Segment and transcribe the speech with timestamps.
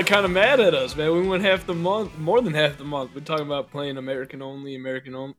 [0.00, 1.12] like kind of mad at us, man.
[1.12, 3.10] We went half the month, more than half the month.
[3.14, 5.34] We're talking about playing American only, American only.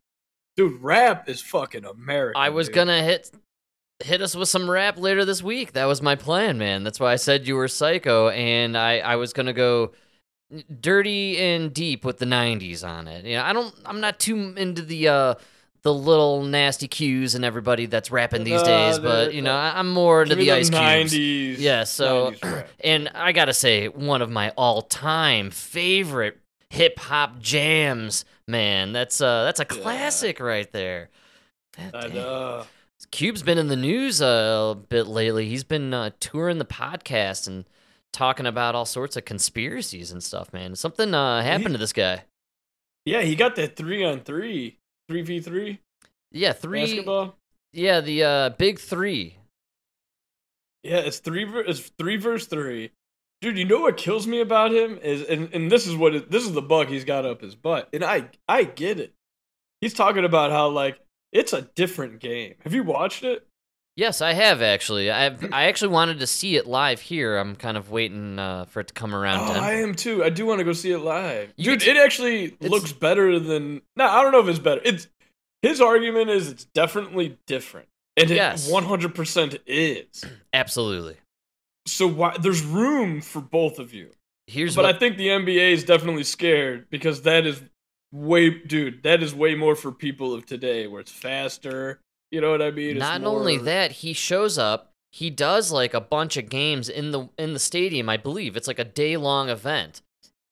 [0.56, 2.40] Dude, rap is fucking American.
[2.40, 2.76] I was dude.
[2.76, 3.32] gonna hit
[4.04, 5.74] hit us with some rap later this week.
[5.74, 6.84] That was my plan, man.
[6.84, 9.94] That's why I said you were psycho, and I I was gonna go
[10.80, 13.26] dirty and deep with the '90s on it.
[13.26, 13.74] You know, I don't.
[13.84, 15.08] I'm not too into the.
[15.08, 15.36] uh
[15.84, 19.56] the little nasty cues and everybody that's rapping these No, days, the- but you know,
[19.56, 21.14] I- I'm more into me the ice cubes.
[21.14, 21.58] 90s.
[21.60, 26.38] Yeah, so 90s and I gotta say, one of my all-time favorite
[26.70, 28.94] hip hop jams, man.
[28.94, 29.82] That's uh that's a Yeah.
[29.82, 31.10] classic right there.
[31.94, 32.66] I know.
[33.12, 35.50] Cube's been in the news a bit lately.
[35.50, 37.66] He's been uh, touring the podcast and
[38.14, 40.76] talking about all sorts of conspiracies and stuff, man.
[40.76, 42.24] Something uh, happened He- to this guy.
[43.04, 44.78] Yeah, he got that three on three,
[45.12, 45.80] three v three
[46.32, 46.82] Yeah, three.
[46.82, 47.36] basketball.
[47.74, 49.36] Yeah, the uh, big three.
[50.84, 51.46] Yeah, it's three.
[51.68, 52.92] It's three versus three.
[53.42, 56.32] Dude, you know what kills me about him is, and, and this is what it,
[56.32, 59.14] this is the bug he's got up his butt, and I I get it.
[59.82, 61.00] He's talking about how like
[61.32, 62.56] it's a different game.
[62.64, 63.46] Have you watched it?
[64.02, 65.12] Yes, I have actually.
[65.12, 67.38] I've I actually wanted to see it live here.
[67.38, 69.42] I'm kind of waiting uh, for it to come around.
[69.42, 70.24] Oh, I am too.
[70.24, 71.88] I do want to go see it live, You dude.
[71.88, 73.84] It actually looks better than.
[73.96, 74.82] No, I don't know if it's better.
[74.84, 75.08] It's
[75.62, 80.26] his argument is it's definitely different, and it 100 percent is.
[80.52, 81.18] Absolutely.
[81.86, 84.10] So why there's room for both of you.
[84.48, 87.62] Here's but what I think the NBA is definitely scared because that is
[88.12, 89.04] way, dude.
[89.04, 92.00] That is way more for people of today, where it's faster.
[92.32, 92.92] You know what I mean?
[92.92, 94.94] It's Not only that, he shows up.
[95.12, 98.08] He does like a bunch of games in the in the stadium.
[98.08, 100.02] I believe it's like a day long event.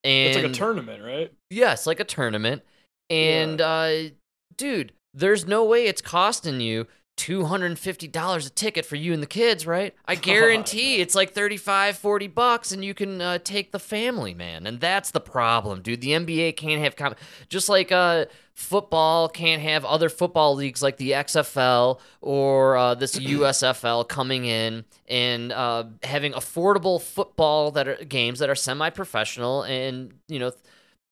[0.04, 1.32] And it's like a tournament, right?
[1.50, 2.64] Yeah, it's like a tournament.
[3.10, 4.10] And uh
[4.58, 6.88] dude, there's no way it's costing you
[7.20, 9.94] $250 a ticket for you and the kids, right?
[10.06, 14.66] I guarantee it's like 35, 40 bucks and you can uh, take the family, man.
[14.66, 16.02] And that's the problem, dude.
[16.02, 17.16] The NBA can't have com-
[17.50, 23.18] just like uh football can't have other football leagues like the XFL or uh, this
[23.20, 30.14] USFL coming in and uh, having affordable football that are games that are semi-professional and
[30.28, 30.52] you know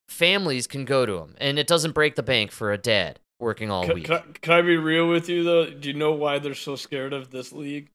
[0.10, 3.70] families can go to them and it doesn't break the bank for a dad working
[3.70, 4.06] all Can, week.
[4.06, 5.70] can, I, can I be real with you though?
[5.70, 7.90] Do you know why they're so scared of this league?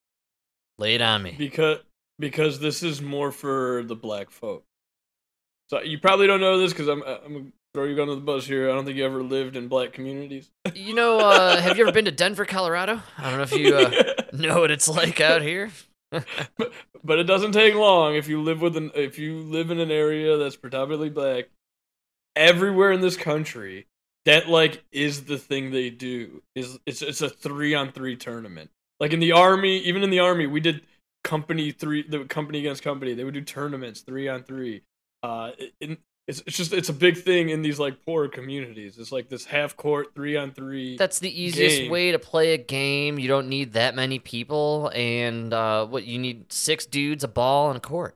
[0.79, 1.35] Lay it on me.
[1.37, 1.79] Because
[2.19, 4.65] because this is more for the black folk.
[5.71, 8.47] So you probably don't know this because I'm I'm gonna throw you under the bus
[8.47, 8.71] here.
[8.71, 10.51] I don't think you ever lived in black communities.
[10.75, 13.03] You know, uh, have you ever been to Denver, Colorado?
[13.19, 15.71] I don't know if you uh, know what it's like out here.
[16.11, 16.73] but,
[17.05, 19.91] but it doesn't take long if you live with an if you live in an
[19.91, 21.51] area that's predominantly black
[22.35, 23.87] everywhere in this country
[24.25, 28.71] that like is the thing they do is it's it's a 3 on 3 tournament
[29.01, 30.83] like in the army even in the army we did
[31.25, 34.83] company 3 the company against company they would do tournaments 3 on 3
[35.23, 35.51] uh
[36.29, 39.45] it's, it's just it's a big thing in these like poor communities it's like this
[39.45, 41.91] half court 3 on 3 That's the easiest Game.
[41.91, 43.19] way to play a game.
[43.19, 47.71] You don't need that many people, and uh, what you need six dudes, a ball,
[47.71, 48.15] and a court.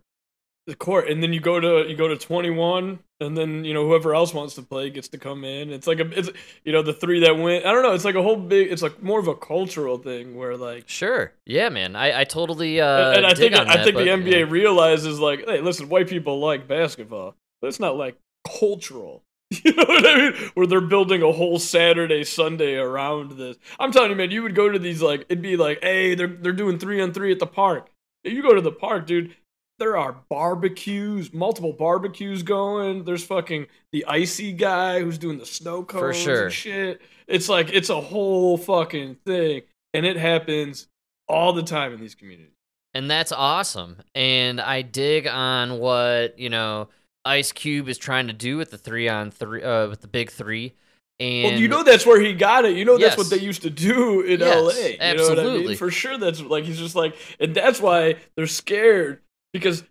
[0.68, 3.86] the court and then you go to you go to 21 and then you know
[3.86, 5.70] whoever else wants to play gets to come in.
[5.70, 6.30] It's like a it's
[6.64, 8.82] you know the three that win i don't know it's like a whole big it's
[8.82, 11.96] like more of a cultural thing where like Sure, yeah, man.
[11.96, 14.46] I, I totally uh, and i think i that, think the nba yeah.
[14.48, 18.16] realizes like hey listen white people like basketball but it's not like
[18.58, 19.22] cultural.
[19.62, 20.50] You know what i mean?
[20.54, 23.56] Where they're building a whole saturday sunday around this.
[23.78, 26.26] I'm telling you man you would go to these like it'd be like hey they're
[26.26, 27.88] they're doing three on three at the park.
[28.24, 29.36] You go to the park dude
[29.78, 33.04] there are barbecues, multiple barbecues going.
[33.04, 36.44] There's fucking the icy guy who's doing the snow cones sure.
[36.44, 37.00] and shit.
[37.26, 39.62] It's like it's a whole fucking thing,
[39.92, 40.88] and it happens
[41.28, 42.52] all the time in these communities.
[42.94, 43.98] and that's awesome.
[44.14, 46.88] And I dig on what you know
[47.24, 50.30] Ice Cube is trying to do with the three on three, uh, with the big
[50.30, 50.74] three.
[51.18, 52.76] And well, you know that's where he got it.
[52.76, 55.08] You know that's what they used to do in Yes, LA.
[55.08, 55.76] You know what I mean?
[55.76, 59.20] For sure, that's like he's just like, and that's why they're scared
[59.56, 59.84] because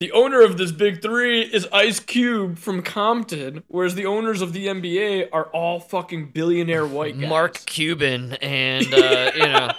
[0.00, 4.52] the owner of this big three is Ice Cube from Compton, whereas the owners of
[4.52, 7.28] the NBA are all fucking billionaire white guys.
[7.28, 9.70] Mark Cuban and uh, you know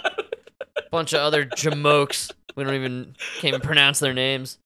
[0.76, 2.30] a bunch of other jamokes.
[2.56, 4.58] We don't even can't even pronounce their names.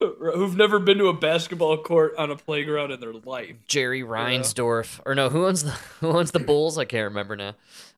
[0.00, 3.54] who've never been to a basketball court on a playground in their life.
[3.68, 5.70] Jerry Reinsdorf, or no, who owns the
[6.00, 6.76] who owns the Bulls?
[6.76, 7.54] I can't remember now.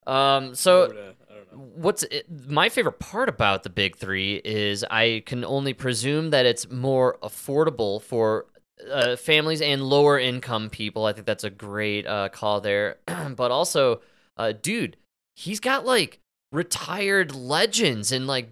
[0.06, 1.12] Um, so I don't know.
[1.54, 6.46] What's it, my favorite part about the big three is I can only presume that
[6.46, 8.46] it's more affordable for
[8.90, 11.06] uh, families and lower income people.
[11.06, 12.96] I think that's a great uh, call there.
[13.36, 14.00] but also,
[14.36, 14.96] uh, dude,
[15.36, 16.20] he's got like
[16.52, 18.50] retired legends and like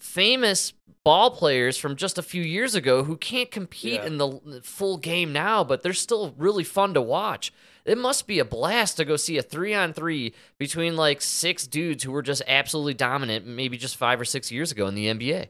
[0.00, 0.72] famous
[1.04, 4.06] ball players from just a few years ago who can't compete Yeah.
[4.06, 7.52] in the full game now, but they're still really fun to watch.
[7.84, 11.66] It must be a blast to go see a three on three between like six
[11.66, 15.06] dudes who were just absolutely dominant, maybe just five or six years ago in the
[15.06, 15.48] NBA.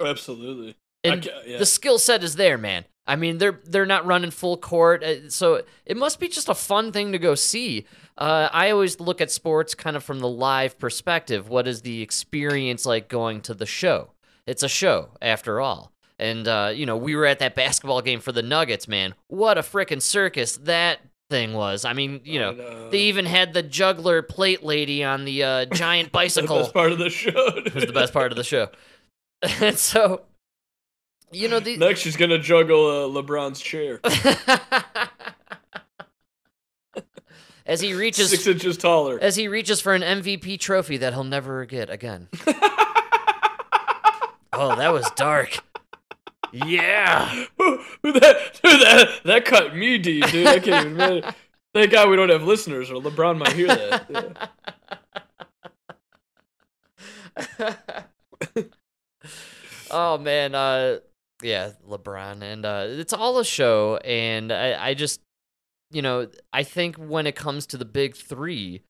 [0.00, 0.76] Absolutely.
[1.04, 1.58] And yeah.
[1.58, 2.84] the skill set is there, man.
[3.06, 6.54] I mean, they're they're not running full court, uh, so it must be just a
[6.54, 7.84] fun thing to go see.
[8.16, 11.48] Uh, I always look at sports kind of from the live perspective.
[11.48, 14.12] What is the experience like going to the show?
[14.46, 15.92] It's a show, after all.
[16.18, 19.14] And uh, you know, we were at that basketball game for the Nuggets, man.
[19.26, 21.00] What a freaking circus that
[21.30, 21.84] thing was.
[21.84, 22.90] I mean, you know, know.
[22.90, 26.92] they even had the juggler plate lady on the uh, giant the bicycle best part
[26.92, 27.32] of the show.
[27.56, 28.68] it was the best part of the show.
[29.60, 30.22] and so,
[31.32, 34.00] you know, the, Next, she's gonna juggle uh, LeBron's chair,
[37.66, 39.18] as he reaches six inches taller.
[39.20, 42.28] as he reaches for an MVP trophy that he'll never get again.
[44.52, 45.58] oh, that was dark.
[46.54, 47.44] Yeah.
[48.04, 50.46] That, who that, that cut me deep, dude.
[50.46, 51.34] I can't even imagine.
[51.72, 54.48] Thank God we don't have listeners, or LeBron might hear that.
[57.36, 57.74] Yeah.
[59.90, 60.98] oh man, uh
[61.42, 65.20] yeah, LeBron and uh it's all a show and I I just
[65.90, 68.82] you know, I think when it comes to the big 3,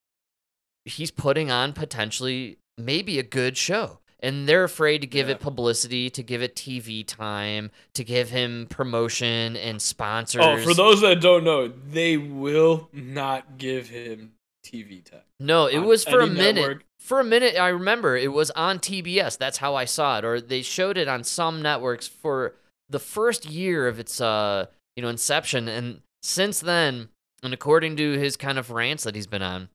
[0.85, 4.01] he's putting on potentially maybe a good show.
[4.21, 5.35] And they're afraid to give Yeah.
[5.35, 10.41] it publicity, to give it TV time, to give him promotion and sponsors.
[10.43, 14.33] Oh, for those that don't know, they will not give him
[14.65, 15.21] TV time.
[15.39, 16.55] No, it was for a minute.
[16.55, 16.85] network.
[16.99, 19.37] For a minute, I remember it was on TBS.
[19.37, 22.55] That's how I saw it, or they showed it on some networks for
[22.89, 25.69] the first year of its, uh, you know, inception.
[25.69, 27.11] And since then,
[27.43, 29.69] and according to his kind of rants that he's been on,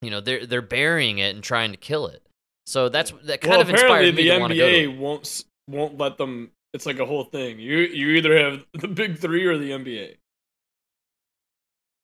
[0.00, 2.22] you know, they're they're burying it and trying to kill it.
[2.66, 4.66] So that's that kind well, of inspired me the to want to go.
[4.66, 4.86] it.
[4.86, 6.52] NBA won't won't let them.
[6.72, 7.58] It's like a whole thing.
[7.58, 10.16] You you either have the big three or the NBA.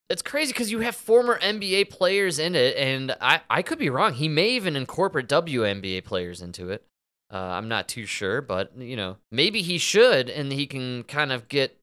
[0.08, 3.90] It's crazy because you have former NBA players in it, and I, I could be
[3.90, 4.14] wrong.
[4.14, 6.84] He may even incorporate WNBA players into it.
[7.32, 11.32] Uh, I'm not too sure, but you know, maybe he should, and he can kind
[11.32, 11.76] of get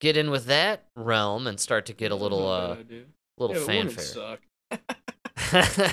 [0.00, 2.76] get in with that realm and start to get a little uh
[3.38, 4.04] little Yeah, fanfare.
[4.04, 4.40] suck.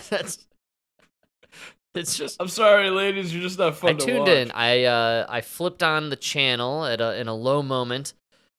[0.10, 0.46] That's
[1.96, 3.34] it's just I'm sorry, ladies.
[3.34, 4.30] You're just not fun I to tuned watch.
[4.30, 4.52] in.
[4.52, 8.14] I uh, I flipped on the channel at a, in a low moment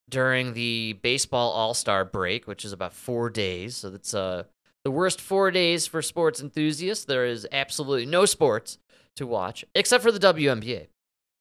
[0.08, 3.76] during the baseball All Star break, which is about four days.
[3.76, 4.44] So that's uh
[4.84, 7.04] the worst four days for sports enthusiasts.
[7.04, 8.78] There is absolutely no sports
[9.16, 10.88] to watch except for the WNBA,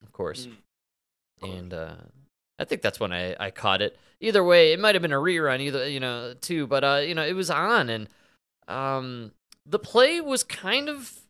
[0.04, 0.48] of course.
[1.42, 1.56] Mm.
[1.56, 1.96] And uh,
[2.60, 3.98] I think that's when I, I caught it.
[4.20, 6.68] Either way, it might have been a rerun, either you know, too.
[6.68, 8.10] But uh, you know, it was on, and
[8.68, 9.32] um,
[9.66, 11.22] the play was kind of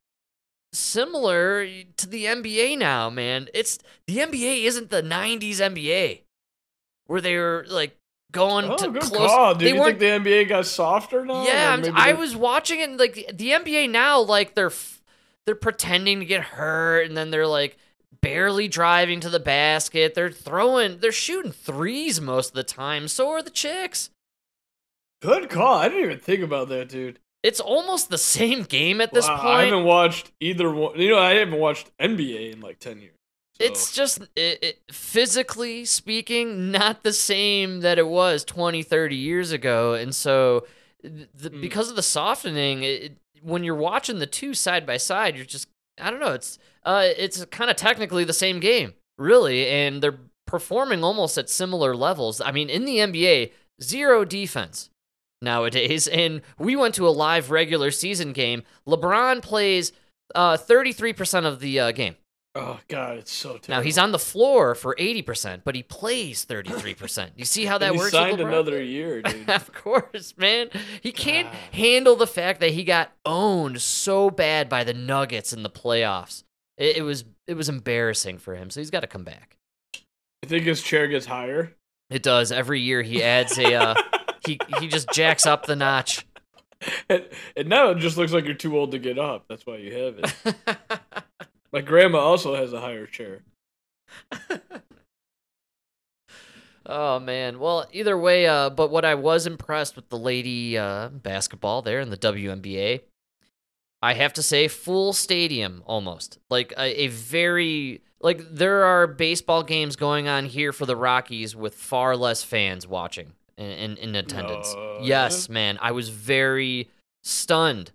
[0.73, 1.65] similar
[1.97, 3.47] to the NBA now, man.
[3.53, 6.21] It's the NBA isn't the '90s NBA
[7.07, 7.95] where they were like
[8.31, 9.27] going Oh, to good close.
[9.29, 9.67] call, dude.
[9.67, 11.43] They You think the NBA got softer now?
[11.45, 12.89] yeah, I was watching it.
[12.89, 14.71] And, like the NBA now, like they're
[15.45, 17.77] they're pretending to get hurt, and then they're like
[18.21, 20.13] barely driving to the basket.
[20.13, 23.07] They're throwing, they're shooting threes most of the time.
[23.07, 24.09] So are the chicks.
[25.21, 25.75] Good call.
[25.79, 27.19] I didn't even think about that, dude.
[27.43, 30.99] It's almost the same game at this Wow, I haven't watched either one.
[30.99, 33.13] You know, I haven't watched NBA in like ten years.
[33.59, 33.65] So.
[33.65, 39.51] It's just it, it, physically speaking, not the same that it was 20, 30 years
[39.51, 39.93] ago.
[39.93, 40.65] And so,
[41.03, 41.61] the, Mm.
[41.61, 45.67] because of the softening, it- when you're watching the two side by side, you're just,
[45.99, 49.65] I don't know, it's uh, it's kind of technically the same game, really.
[49.67, 52.41] And they're performing almost at similar levels.
[52.41, 54.89] I mean, in the NBA, zero defense
[55.41, 56.07] nowadays.
[56.19, 58.63] And we went to a live regular season game.
[58.87, 59.91] LeBron plays
[60.35, 62.15] uh, 33% of the uh, game.
[62.55, 63.69] oh god, it's so terrible.
[63.69, 67.29] Now he's on the floor for 80%, but he plays 33%.
[67.35, 68.11] You see how that works?
[68.11, 69.49] signed another year, dude.
[69.49, 70.69] of course, man.
[71.01, 71.57] He can't God.
[71.73, 76.43] handle the fact that he got owned so bad by the Nuggets in the playoffs.
[76.77, 79.57] It, it was it was embarrassing for him, so he's got to come back.
[79.93, 81.73] you think his chair gets higher?
[82.09, 83.01] It does every year.
[83.03, 83.95] He adds a uh,
[84.45, 86.25] he he just jacks up the notch.
[87.09, 87.27] And,
[87.57, 89.45] and now it just looks like you're too old to get up.
[89.49, 90.99] That's why you have it.
[91.73, 93.41] My grandma also has a higher chair.
[96.89, 97.59] Oh man.
[97.59, 101.99] Well, either way, uh, but what I was impressed with the lady uh, basketball there
[101.99, 103.01] in the WNBA,
[104.01, 106.39] I have to say, full stadium almost.
[106.49, 111.55] Like a, a very like there are baseball games going on here for the Rockies
[111.55, 114.73] with far less fans watching in in, in attendance.
[115.01, 115.77] Yes, man.
[115.81, 116.89] I was very
[117.23, 117.91] stunned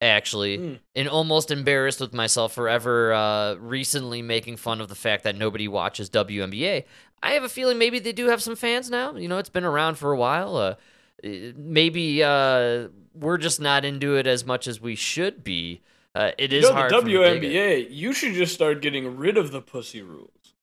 [0.00, 0.78] actually, Mm.
[0.94, 5.34] and almost embarrassed with myself for ever uh, recently making fun of the fact that
[5.36, 6.84] nobody watches WNBA.
[7.22, 9.14] I have a feeling maybe they do have some fans now.
[9.16, 10.56] You know, it's been around for a while.
[10.58, 10.74] Uh,
[11.22, 15.80] eh, maybe uh, we're just not into it as much as we should be.
[16.14, 16.92] Uh, it You is know, hard.
[16.92, 17.52] the for me to dig it.
[17.54, 20.54] WNBA, you should just start getting rid of the pussy rules.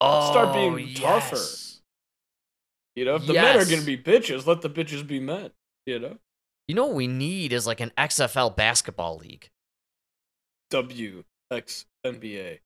[0.00, 1.36] Oh, start being tougher.
[2.94, 3.00] Yes.
[3.00, 5.50] You know, if the men are going to be bitches, let the bitches be men.
[5.86, 6.18] You know,
[6.68, 9.48] You know what we need is like an XFL basketball league.
[10.70, 12.60] W X NBA.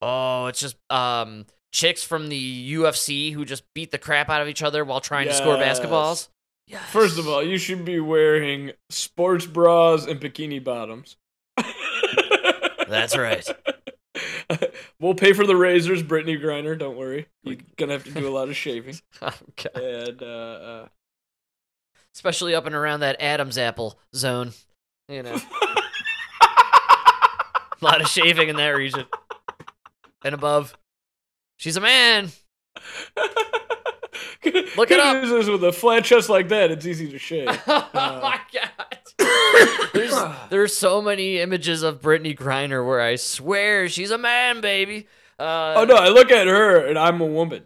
[0.00, 4.48] Oh, it's just um chicks from the UFC who just beat the crap out of
[4.48, 6.28] each other while trying to score basketballs.
[6.68, 6.82] Yes.
[6.90, 11.16] First of all, you should be wearing sports bras and bikini bottoms.
[12.88, 13.46] That's right.
[15.00, 16.78] we'll pay for the razors, Brittney Griner.
[16.78, 17.26] Don't worry.
[17.42, 19.82] You're gonna have to do a lot of shaving, Oh, God.
[19.82, 20.88] and uh, uh,
[22.14, 24.52] Especially up and around that Adam's apple zone.
[25.08, 25.34] You know,
[26.40, 26.50] a
[27.80, 29.06] lot of shaving in that region
[30.24, 30.76] and above.
[31.56, 32.30] She's a man.
[34.76, 35.24] Look it up.
[35.24, 37.48] Is with a flat chest like that, it's easy to shave.
[37.66, 38.91] oh my god.
[39.92, 40.14] There's
[40.50, 45.06] there's so many images of Brittney Griner where I swear she's a man, baby.
[45.38, 47.64] Uh, oh no, I look at her and I'm a woman.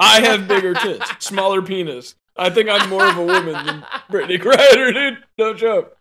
[0.00, 2.14] I have bigger tits, smaller penis.
[2.36, 5.18] I think I'm more of a woman than Brittney Griner, dude.
[5.38, 5.96] No joke.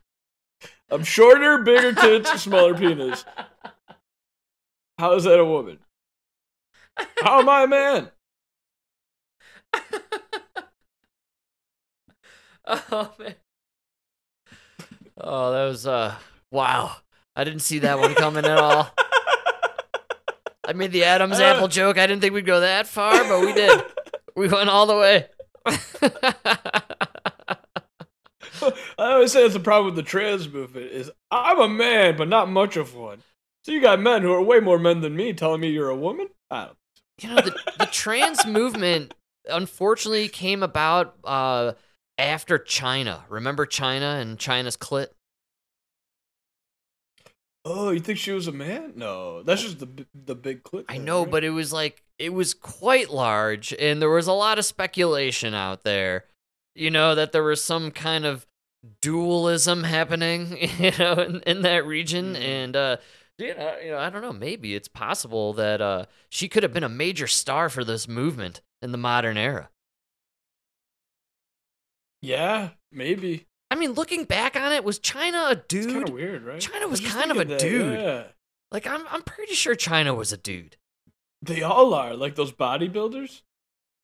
[0.89, 3.25] I'm shorter, bigger tits, smaller penis.
[4.97, 5.79] How is that a woman?
[7.21, 8.11] How am I a man?
[12.67, 13.35] Oh man.
[15.23, 16.15] Oh, that was uh
[16.51, 16.95] wow.
[17.35, 18.89] I didn't see that one coming at all.
[20.65, 21.43] I made the Adam's Uh.
[21.43, 21.97] apple joke.
[21.97, 23.83] I didn't think we'd go that far, but we did.
[24.33, 25.27] We went all the way.
[28.97, 32.27] I always say it's the problem with the trans movement is I'm a man, but
[32.29, 33.23] not much of one.
[33.63, 35.95] So you got men who are way more men than me telling me you're a
[35.95, 36.27] woman?
[36.49, 36.77] I don't.
[37.21, 39.13] you know, the, the trans movement
[39.49, 41.73] unfortunately came about uh
[42.21, 43.23] after Chyna.
[43.29, 45.07] Remember Chyna and Chyna's clit?
[47.63, 48.93] Oh, you think she was a man?
[48.95, 50.85] No, that's just the the big clip.
[50.89, 51.31] I know, right?
[51.31, 55.53] but it was like it was quite large, and there was a lot of speculation
[55.53, 56.25] out there.
[56.75, 58.47] You know that there was some kind of
[59.01, 62.39] dualism happening, you know, in, in that region, Mhm.
[62.41, 62.97] and uh,
[63.37, 64.33] you know, you know, I don't know.
[64.33, 68.61] Maybe it's possible that uh, she could have been a major star for this movement
[68.81, 69.70] in the modern era.
[72.21, 73.47] Yeah, maybe.
[73.69, 76.09] I mean, looking back on it, was Chyna a It's kind dude?
[76.09, 76.59] of weird, right?
[76.59, 77.99] Chyna was kind of a that, dude.
[77.99, 78.23] Yeah.
[78.71, 80.77] Like, I'm, I'm pretty sure Chyna was a dude.
[81.41, 83.41] They all are like those bodybuilders.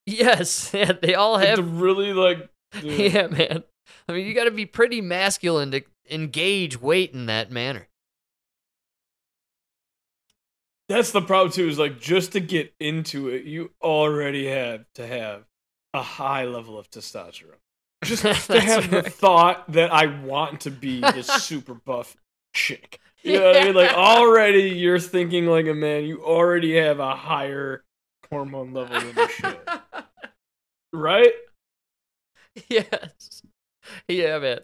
[0.05, 2.49] Yes, yeah, they all Like have the really like.
[2.81, 3.13] dude.
[3.13, 3.63] Yeah, man.
[4.09, 7.87] I mean, you got to be pretty masculine to engage weight in that manner.
[10.89, 11.67] That's the problem too.
[11.67, 15.43] Is like just to get into it, you already have to have
[15.93, 17.59] a high level of testosterone.
[18.03, 22.15] Just to have the thought that I want to be this super buff
[22.53, 22.99] chick.
[23.23, 23.75] You know what I mean?
[23.75, 26.05] Like already you're thinking like a man.
[26.05, 27.83] You already have a higher
[28.29, 29.59] hormone level than you should,
[30.93, 31.33] right?
[32.69, 33.41] yes.
[34.07, 34.59] Yeah, man.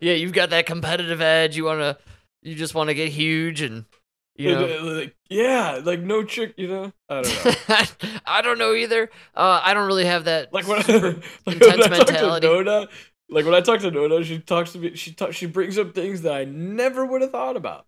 [0.00, 1.56] Yeah, you've got that competitive edge.
[1.56, 1.98] You wanna,
[2.42, 3.84] you just want to get huge, and
[4.36, 4.66] you know.
[4.66, 7.84] Like, like, yeah, like no trick, You know, I don't know.
[8.26, 9.10] I don't know either.
[9.34, 10.52] Uh, I don't really have that.
[10.52, 10.82] Like when I,
[11.46, 12.46] like intense when I talk to mentality.
[12.46, 12.88] Nona,
[13.28, 14.94] like when I talk to Nona, she talks to me.
[14.94, 17.86] She talk, she brings up things that I never would have thought about.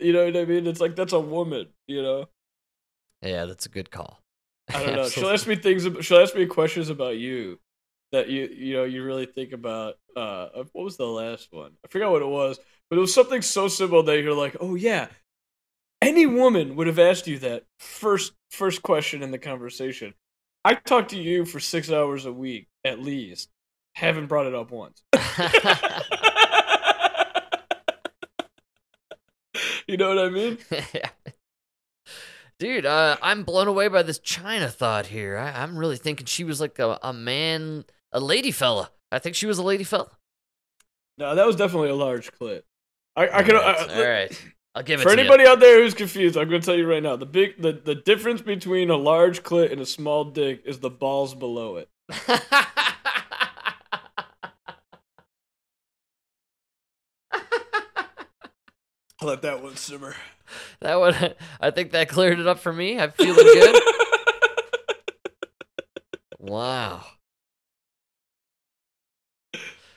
[0.00, 0.66] You know what I mean?
[0.66, 1.68] It's like that's a woman.
[1.86, 2.28] You know,
[3.22, 4.20] yeah, that's a good call.
[4.72, 5.08] I don't know.
[5.08, 5.86] She'll ask me things.
[6.04, 7.58] She'll ask me questions about you
[8.12, 9.96] that you you know you really think about.
[10.16, 11.72] Uh, what was the last one?
[11.84, 12.58] I forgot what it was,
[12.88, 15.08] but it was something so simple that you're like, oh yeah.
[16.04, 20.12] Any woman would have asked you that first first question in the conversation.
[20.62, 23.48] I talk to you for six hours a week at least.
[23.94, 25.02] Haven't brought it up once.
[29.88, 30.58] you know what I mean?
[30.92, 31.08] Yeah.
[32.60, 35.36] Dude, uh, I'm blown away by this Chyna thought here.
[35.36, 38.90] I, I'm really thinking she was like a, a man, a lady fella.
[39.10, 40.10] I think she was a lady fella.
[41.18, 42.64] No, that was definitely a large clip.
[43.16, 43.56] I, I can.
[43.56, 44.54] Alright, I, all right.
[44.74, 46.88] I'll give it For to anybody out there who's confused, I'm going to tell you
[46.88, 50.62] right now: the big, the, the difference between a large clit and a small dick
[50.64, 51.88] is the balls below it.
[59.20, 60.16] I'll let that one simmer.
[60.80, 61.14] that one,
[61.60, 62.98] I think that cleared it up for me.
[62.98, 63.80] I'm feeling good.
[66.40, 67.04] wow.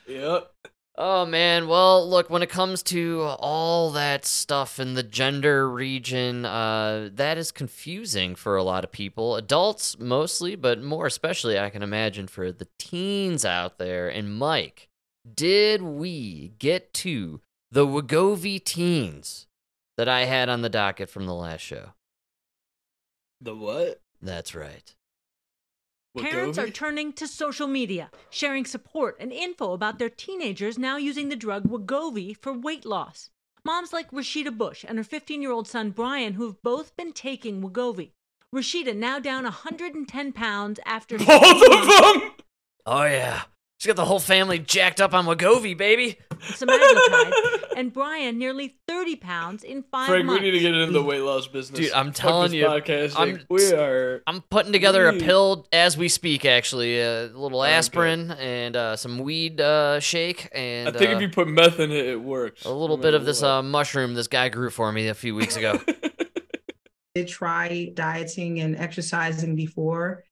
[0.07, 0.51] yep.
[0.99, 6.43] Oh man, well, look, when it comes to all that stuff in the gender region,
[6.43, 9.35] uh, that is confusing for a lot of people.
[9.35, 14.09] Adults mostly, but more especially, I can imagine, for the teens out there.
[14.09, 14.89] And Mike,
[15.31, 19.45] did we get to the Wegovy teens
[19.97, 21.89] that I had on the docket from the last show?
[23.39, 24.01] The what?
[24.19, 24.95] That's right.
[26.17, 31.29] Parents are turning to social media, sharing support and info about their teenagers now using
[31.29, 33.29] the drug Wegovy for weight loss.
[33.63, 37.61] Moms like Rashida Bush and her 15 year old son Brian, who've both been taking
[37.61, 38.11] Wegovy.
[38.55, 41.17] Rashida now down 110 pounds after.
[41.17, 42.31] Both of them.
[42.89, 43.41] Oh yeah,
[43.77, 46.17] she's got the whole family jacked up on Wegovy, baby.
[46.39, 47.31] semaglutide,
[47.75, 50.41] and Brian nearly 30 pounds in five Frank, months.
[50.41, 51.79] we need to get into the weight loss business.
[51.79, 53.15] Dude, I'm telling you, podcasting.
[53.17, 54.21] I'm- we are.
[54.27, 56.45] I'm putting together a pill as we speak.
[56.45, 57.71] Actually, a little Okay.
[57.73, 61.79] aspirin and uh, some weed uh, shake, And I think uh, if you put meth
[61.79, 62.65] in it, it works.
[62.65, 65.33] a little No bit of this uh, mushroom this guy grew for me a few
[65.35, 65.79] weeks ago.
[67.15, 70.23] did try dieting and exercising before.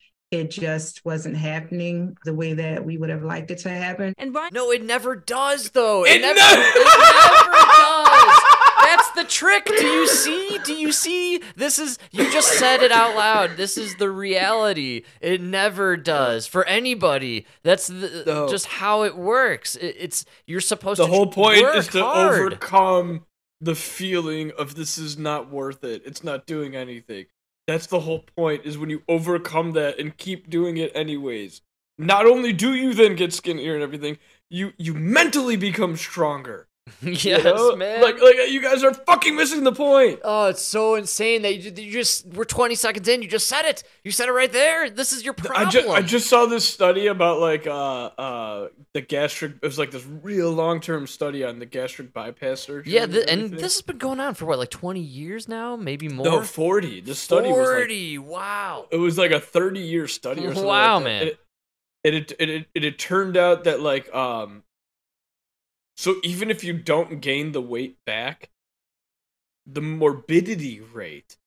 [0.41, 4.13] It just wasn't happening the way that we would have liked it to happen.
[4.17, 6.05] And Brian no, it never does, though.
[6.05, 8.41] It, It never, never- it never does.
[8.83, 9.65] That's the trick.
[9.65, 10.59] Do you see?
[10.63, 11.41] Do you see?
[11.55, 13.57] This is you just said it out loud.
[13.57, 15.03] This is the reality.
[15.21, 17.47] It never does for anybody.
[17.63, 18.47] That's the, No.
[18.47, 19.75] just how it works.
[19.75, 22.39] It, it's you're supposed the to The whole point work is to hard.
[22.39, 23.25] overcome
[23.59, 26.03] the feeling of this is not worth it.
[26.05, 27.25] It's not doing anything.
[27.67, 31.62] That's the whole point is when you overcome that and keep doing it anyways.
[31.98, 34.17] Not only do you then get skinnier and everything,
[34.50, 36.67] you you mentally become stronger.
[37.01, 37.75] yes, you know?
[37.75, 37.99] man.
[38.01, 40.19] Like like you guys are fucking missing the point.
[40.24, 43.24] Oh, it's so insane that you, you just we're 20 seconds in.
[43.24, 43.83] You just said it.
[44.03, 44.91] You said it right there.
[44.91, 45.67] This is your problem.
[45.67, 47.71] I just I just saw this study about like uh
[48.05, 52.61] uh the gastric it was like this real long term study on the gastric bypass
[52.61, 52.93] surgery.
[52.93, 53.57] yeah, th- and everything.
[53.57, 56.25] this has been going on for what, like 20 years now, maybe more.
[56.25, 57.01] no 40.
[57.01, 58.17] This study was like 40.
[58.19, 58.85] wow.
[58.91, 61.09] it was like a 30 year study or something Wow, like that.
[61.09, 61.27] man.
[61.29, 61.39] It,
[62.03, 64.61] and it, it, it, it, it turned out that like um
[65.96, 68.50] so even if you don't gain the weight back
[69.66, 71.38] the morbidity rate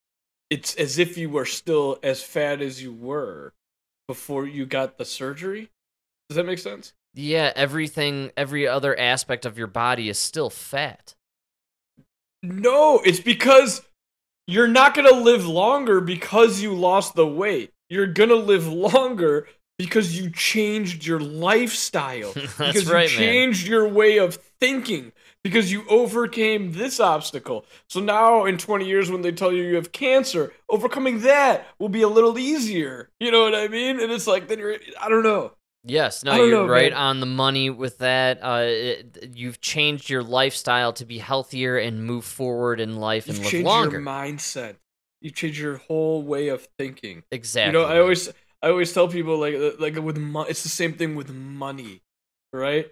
[0.49, 3.53] it's as if you were still as fat as you were
[4.07, 5.69] before you got the surgery?
[6.27, 6.93] Does that make sense?
[7.13, 11.15] Yeah, everything, every other aspect of your body is still fat.
[12.41, 13.81] no it's because
[14.47, 17.71] you're not going to live longer because you lost the weight.
[17.89, 19.47] You're going to live longer
[19.79, 23.27] because you changed your lifestyle That's because right, you man.
[23.27, 25.11] changed your way of thinking
[25.43, 27.65] because you overcame this obstacle.
[27.87, 31.89] So now in 20 years when they tell you you have cancer, overcoming that will
[31.89, 33.09] be a little easier.
[33.19, 33.99] You know what I mean?
[33.99, 35.53] And it's like then you're I don't know.
[35.85, 37.01] Yes, no, you're know, right man.
[37.01, 38.39] on the money with that.
[38.43, 43.37] Uh, it, you've changed your lifestyle to be healthier and move forward in life and
[43.37, 43.91] You've live longer.
[43.93, 44.75] your mindset.
[45.21, 47.23] You change your whole way of thinking.
[47.31, 47.79] exactly.
[47.79, 48.29] You know, I always
[48.61, 52.01] I always tell people like uh, like with money, it's the same thing with money,
[52.51, 52.91] right?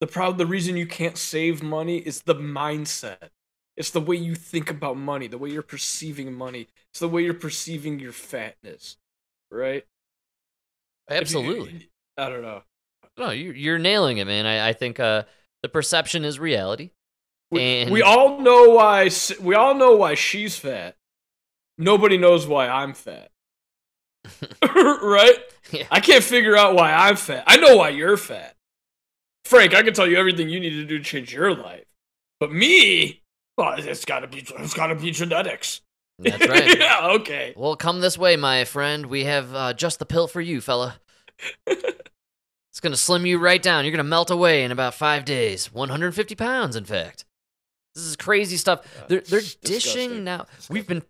[0.00, 3.30] The problem, the reason you can't save money is the mindset.
[3.76, 6.68] It's the way you think about money, the way you're perceiving money.
[6.92, 8.96] It's the way you're perceiving your fatness,
[9.50, 9.84] right?
[11.08, 11.90] If you- absolutely.
[12.16, 12.62] I don't know.
[13.16, 14.46] No, you, you're nailing it, man.
[14.46, 15.24] I, I think uh,
[15.62, 16.90] the perception is reality.
[17.50, 19.10] We, And- we all know why.
[19.40, 20.96] We all know why she's fat.
[21.78, 23.30] Nobody knows why I'm fat.
[24.62, 25.38] right?
[25.70, 25.86] Yeah.
[25.90, 27.44] I can't figure out why I'm fat.
[27.46, 28.54] I know why you're fat.
[29.44, 31.84] Frank, I can tell you everything you need to do to change your life.
[32.40, 33.22] But me,
[33.56, 35.80] well, it's gotta be it's gotta be genetics.
[36.18, 36.78] That's right.
[36.78, 37.54] yeah, okay.
[37.56, 39.06] Well, come this way, my friend.
[39.06, 40.96] We have uh, just the pill for you, fella.
[41.66, 43.84] it's gonna slim you right down.
[43.84, 45.72] You're gonna melt away in about five days.
[45.72, 47.24] 150 pounds, in fact.
[47.94, 48.84] This is crazy stuff.
[49.08, 50.46] They're they're dishing now.
[50.68, 51.02] We've been.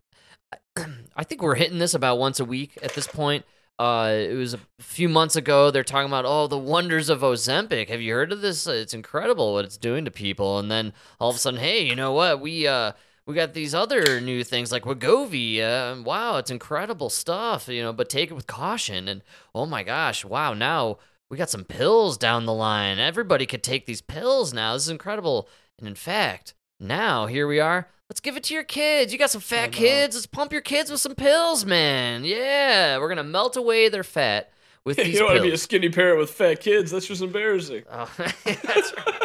[1.16, 3.44] I think we're hitting this about once a week at this point.
[3.78, 5.70] Uh, it was a few months ago.
[5.70, 7.88] They're talking about oh the wonders of Ozempic.
[7.88, 8.66] Have you heard of this?
[8.66, 10.58] It's incredible what it's doing to people.
[10.58, 12.40] And then all of a sudden, hey, you know what?
[12.40, 12.92] We uh
[13.26, 15.60] we got these other new things like Wegovy.
[15.60, 17.68] Uh, wow, it's incredible stuff.
[17.68, 19.08] You know, but take it with caution.
[19.08, 19.22] And
[19.54, 22.98] oh my gosh, wow, now we got some pills down the line.
[22.98, 24.74] Everybody could take these pills now.
[24.74, 25.48] This is incredible.
[25.78, 27.88] And in fact, now here we are.
[28.10, 29.12] Let's give it to your kids.
[29.12, 30.14] You got some fat kids.
[30.14, 32.24] Let's pump your kids with some pills, man.
[32.24, 34.52] Yeah, we're gonna melt away their fat
[34.84, 36.90] with these You don't want to be a skinny parent with fat kids.
[36.90, 37.84] That's just embarrassing.
[37.90, 38.10] Oh,
[38.44, 39.20] that's right.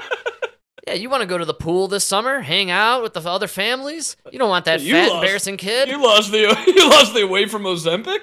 [0.87, 3.47] Yeah, you want to go to the pool this summer, hang out with the other
[3.47, 4.15] families.
[4.31, 5.87] You don't want that You fat, lost- embarrassing kid.
[5.89, 6.39] You lost the
[6.75, 8.21] you lost the weight from Ozempic.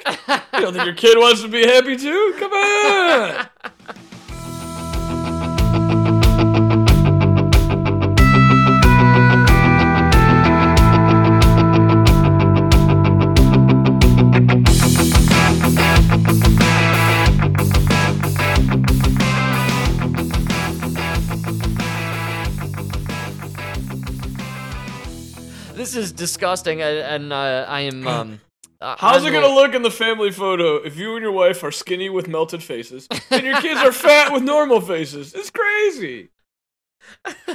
[0.54, 2.34] You don't think your kid wants to be happy too?
[2.38, 3.46] Come on.
[25.76, 28.06] This is disgusting, and, and uh, I am.
[28.06, 28.40] Um,
[28.80, 31.72] How's I'm it gonna look in the family photo if you and your wife are
[31.72, 35.34] skinny with melted faces and your kids are fat with normal faces?
[35.34, 36.28] It's crazy.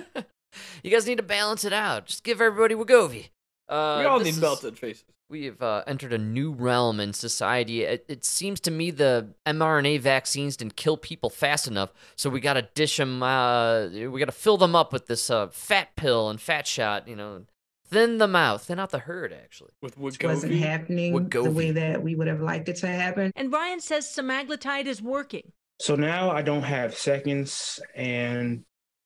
[0.84, 2.08] you guys need to balance it out.
[2.08, 3.30] Just give everybody Wegovy.
[3.70, 5.06] Uh, we all need is, melted faces.
[5.30, 7.84] We have uh, entered a new realm in society.
[7.84, 12.42] It, it seems to me the mRNA vaccines didn't kill people fast enough, so we
[12.42, 13.22] got to dish them.
[13.24, 17.08] Uh, we got to fill them up with this uh, fat pill and fat shot.
[17.08, 17.44] You know,
[17.92, 19.34] thin them out, thin out the herd.
[19.34, 20.60] Actually, With It wasn't Wegovy.
[20.60, 23.32] happening the way that we would have liked it to happen.
[23.36, 25.52] And Brian says semaglutide is working.
[25.80, 28.64] So now I don't have seconds and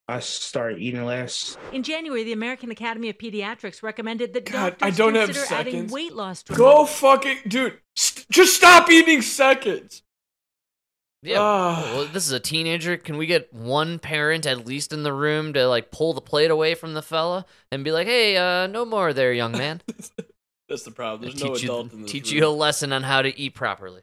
[0.07, 1.57] I started eating less.
[1.71, 5.55] In January, the American Academy of Pediatrics recommended that God, doctors I don't have consider
[5.55, 6.59] adding weight loss drugs.
[6.59, 7.79] Go fucking dude.
[7.95, 10.03] St- just stop eating seconds.
[11.25, 11.37] Yeah.
[11.39, 11.91] Ah.
[11.95, 12.97] well, this is a teenager.
[12.97, 16.51] Can we get one parent at least in the room to like pull the plate
[16.51, 19.81] away from the fella and be like, "Hey, uh, no more there, young man."
[20.69, 21.21] That's the problem.
[21.29, 22.37] There's teach no you, in this teach room.
[22.39, 24.01] you a lesson on how to eat properly.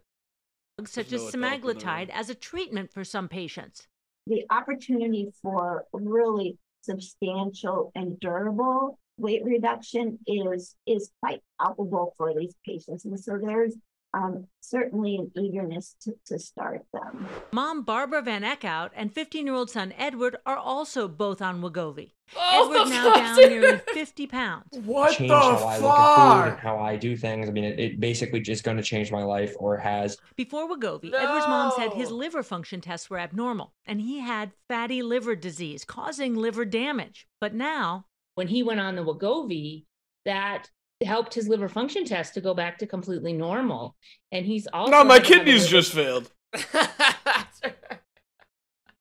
[0.87, 1.77] such There's as no adult in the room.
[1.79, 3.87] semaglutide as a treatment for some patients.
[4.27, 12.55] the opportunity for really substantial and durable weight reduction is is quite palpable for these
[12.67, 13.05] patients.
[13.05, 13.77] And so there's
[14.15, 17.27] um, certainly an eagerness to, to start them.
[17.53, 22.13] Mom Barbara Van Eckhout and 15 year old son Edward are also both on Wegovy.
[22.37, 24.67] Oh, Edward now down nearly 50 pounds.
[24.85, 26.61] What change the how I look at food and fuck?
[26.61, 27.49] how I do things.
[27.49, 30.17] I mean, it, it basically just going to change my life or has.
[30.37, 35.03] Before Wegovy, Edward's mom said his liver function tests were abnormal and he had fatty
[35.03, 37.27] liver disease causing liver damage.
[37.41, 39.85] But now, when he went on the Wegovy,
[40.25, 40.71] that
[41.03, 43.97] helped his liver function test to go back to completely normal.
[44.31, 46.31] And he's also No, my had to have a kidneys just failed.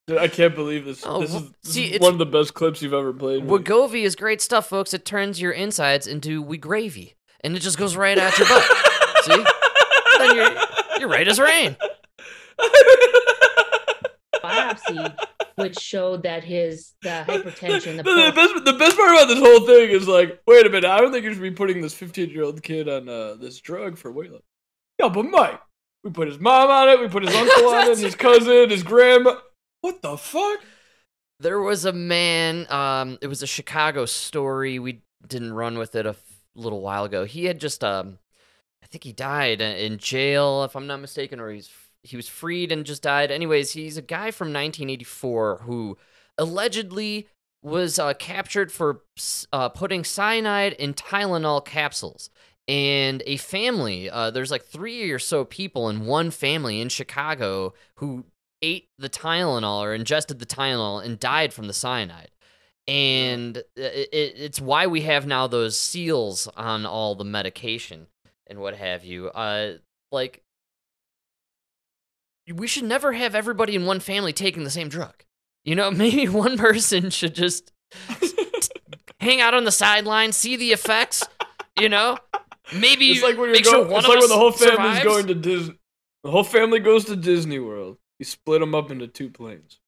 [0.08, 1.04] Dude, I can't believe this.
[1.06, 3.44] Oh, this is, this see, is it's- one of the best clips you've ever played.
[3.44, 3.50] me.
[3.50, 4.92] Wegovy is great stuff, folks.
[4.92, 8.64] It turns your insides into we gravy, and it just goes right at your butt.
[9.24, 9.44] See?
[10.18, 10.50] Then you're
[10.98, 11.76] you're right as rain.
[14.42, 15.16] biopsy,
[15.56, 19.28] which showed that his the hypertension, the, the, the por- best, the best part about
[19.28, 21.80] this whole thing is like, wait a minute, I don't think you should be putting
[21.80, 24.42] this 15 year old kid on uh, this drug for weight loss.
[24.98, 25.60] Yeah, but Mike,
[26.04, 28.82] we put his mom on it, we put his uncle on it, his cousin, his
[28.82, 29.36] grandma.
[29.80, 30.60] What the fuck?
[31.40, 32.70] There was a man.
[32.70, 34.78] Um, it was a Chicago story.
[34.78, 36.22] We didn't run with it a f-
[36.54, 37.24] little while ago.
[37.24, 38.18] He had just um,
[38.82, 41.68] I think he died uh, in jail, if I'm not mistaken, or he's
[42.02, 43.30] he was freed and just died.
[43.30, 45.96] Anyways, he's a guy from 1984 who
[46.36, 47.28] allegedly
[47.62, 49.02] was uh, captured for
[49.52, 52.28] uh, putting cyanide in Tylenol capsules.
[52.68, 57.74] And a family, uh, there's like three or so people in one family in Chicago
[57.96, 58.24] who
[58.62, 62.30] ate the Tylenol or ingested the Tylenol and died from the cyanide.
[62.88, 68.06] And it, it, it's why we have now those seals on all the medication
[68.46, 69.28] and what have you.
[69.28, 69.74] Uh,
[70.10, 70.41] like,
[72.52, 75.24] we should never have everybody in one family taking the same drug.
[75.64, 77.72] You know, maybe one person should just
[79.20, 81.22] hang out on the sideline, see the effects.
[81.78, 82.18] You know,
[82.74, 83.90] maybe It's like when you're make sure going.
[83.90, 85.04] one it's of like when the whole family's survives.
[85.04, 85.74] going to Disney.
[86.24, 87.98] The whole family goes to Disney World.
[88.18, 89.80] You split them up into two planes,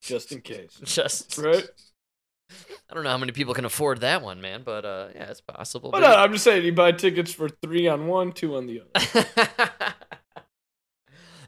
[0.00, 0.80] just in case.
[0.84, 1.68] Just Right?
[2.90, 5.40] I don't know how many people can afford that one, man, but uh, yeah, it's
[5.42, 5.90] possible.
[5.90, 8.66] But But- no, I'm just saying, you buy tickets for three on one, two on
[8.66, 9.94] the other.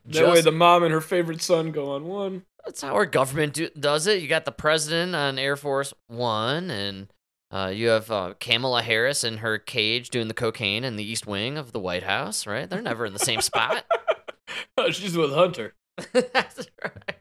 [0.06, 2.42] That way, the mom and her favorite son go on one.
[2.64, 4.22] That's how our government do, does it.
[4.22, 7.08] You got the president on Air Force One, and
[7.50, 11.26] uh, you have uh, Kamala Harris in her cage doing the cocaine in the East
[11.26, 12.46] Wing of the White House.
[12.46, 12.68] Right?
[12.68, 13.84] They're never in the same spot.
[14.90, 15.74] She's with Hunter.
[16.12, 17.16] That's right.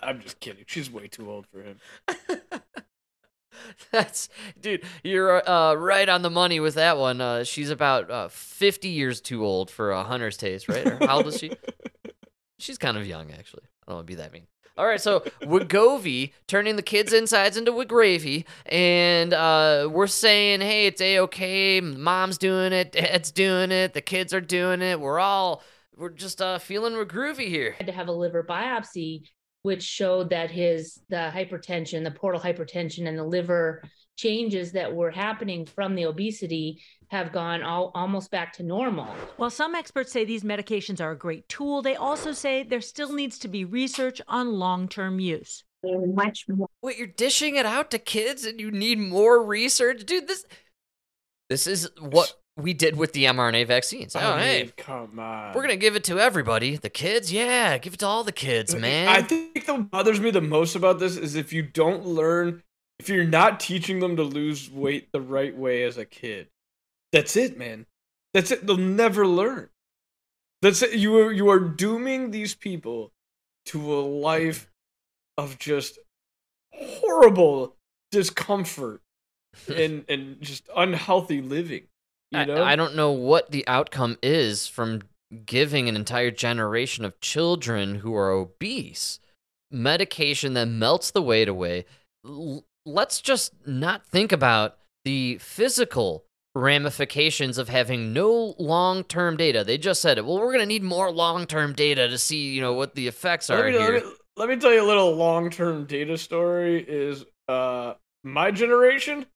[0.00, 0.64] I'm just kidding.
[0.66, 1.78] She's way too old for him.
[3.90, 4.28] That's
[4.60, 4.84] dude.
[5.02, 7.20] You're uh, right on the money with that one.
[7.20, 10.86] Uh, she's about uh, 50 years too old for a hunter's taste, right?
[10.86, 11.52] Or how old is she?
[12.58, 13.64] She's kind of young, actually.
[13.86, 14.46] I don't want to be that mean.
[14.76, 20.86] All right, so Wegovy turning the kids' insides into Wigravy, and uh, we're saying, hey,
[20.86, 21.80] it's a okay.
[21.80, 24.98] Mom's doing it, dad's doing it, the kids are doing it.
[24.98, 25.62] We're all
[25.96, 27.72] we're just uh, feeling we're groovy here.
[27.78, 29.28] had to have a liver biopsy,
[29.64, 33.82] which showed that his the hypertension, the portal hypertension, and the liver
[34.14, 39.06] changes that were happening from the obesity have gone all, almost back to normal.
[39.38, 43.14] While some experts say these medications are a great tool, they also say there still
[43.14, 45.64] needs to be research on long term use.
[45.82, 50.04] They're much more Wait, you're dishing it out to kids, and you need more research,
[50.04, 50.28] dude.
[50.28, 50.44] This
[51.48, 54.14] this is what we did with the mRNA vaccines.
[54.14, 55.54] Oh, I hey, come on.
[55.54, 56.76] We're gonna give it to everybody.
[56.76, 59.08] The kids, yeah, give it to all the kids, man.
[59.08, 62.62] I think what bothers me the most about this is if you don't learn
[62.98, 66.48] if you're not teaching them to lose weight the right way as a kid,
[67.12, 67.86] that's it, man.
[68.32, 68.66] That's it.
[68.66, 69.68] They'll never learn.
[70.62, 70.94] That's it.
[70.94, 73.12] You are you are dooming these people
[73.66, 74.70] to a life
[75.36, 75.98] of just
[76.72, 77.76] horrible
[78.12, 79.02] discomfort
[79.74, 81.88] and and just unhealthy living.
[82.34, 82.62] You I.
[82.62, 85.02] I don't know what the outcome is from
[85.46, 89.18] giving an entire generation of children who are obese
[89.70, 91.84] medication that melts the weight away.
[92.24, 99.64] L- let's just not think about the physical ramifications of having no long-term data.
[99.64, 100.24] They just said it.
[100.24, 103.50] Well, we're going to need more long-term data to see, you know, what the effects
[103.50, 103.94] are let me, here.
[103.94, 109.26] let me, let me tell you a little long-term data story is uh my generation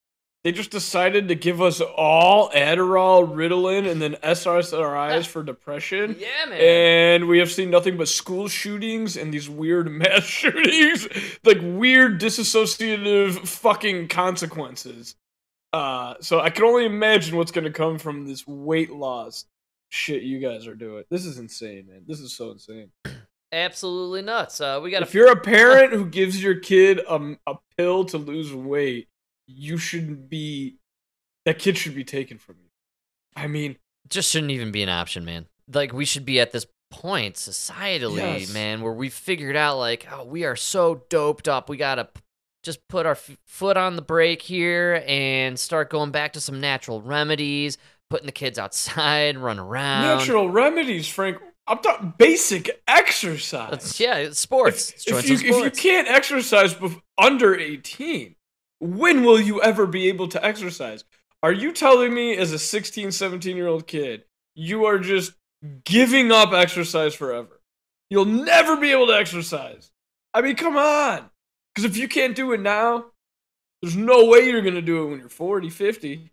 [0.44, 6.16] they just decided to give us all Adderall, Ritalin, and then SSRIs for depression.
[6.18, 6.61] Yeah, man.
[6.61, 11.09] And we have seen nothing but school shootings and these weird mass shootings,
[11.44, 15.16] like weird disassociative fucking consequences.
[15.72, 19.44] Uh, so I can only imagine what's gonna come from this weight loss
[19.90, 21.05] shit you guys are doing.
[21.11, 22.03] This is insane, man.
[22.07, 22.90] This is so insane.
[23.51, 24.61] Absolutely nuts.
[24.61, 28.18] Uh, we got If you're a parent who gives your kid a, a pill to
[28.18, 29.09] lose weight,
[29.48, 30.76] you shouldn't be.
[31.44, 32.68] That kid should be taken from you.
[33.34, 33.76] I mean,
[34.08, 35.46] just shouldn't even be an option, man.
[35.72, 38.52] Like we should be at this point societally, Yes.
[38.52, 41.68] man, where we figured out like, oh, we are so doped up.
[41.68, 42.20] We gotta p-
[42.62, 46.61] just put our f- foot on the brake here and start going back to some
[46.61, 47.78] natural remedies,
[48.11, 50.18] putting the kids outside, run around.
[50.18, 51.38] natural remedies, Frank.
[51.66, 53.70] I'm talking basic exercise.
[53.70, 54.90] That's, yeah, sports.
[55.06, 56.74] If, if you, some if you can't exercise
[57.18, 58.34] under 18,
[58.80, 61.04] when will you ever be able to exercise?
[61.42, 65.32] Are you telling me, as a 16, 17 year old kid, you are just
[65.84, 67.60] giving up exercise forever?
[68.10, 69.90] You'll never be able to exercise.
[70.34, 71.30] I mean, come on.
[71.74, 73.06] Because if you can't do it now,
[73.82, 76.30] there's no way you're going to do it when you're 40, 50.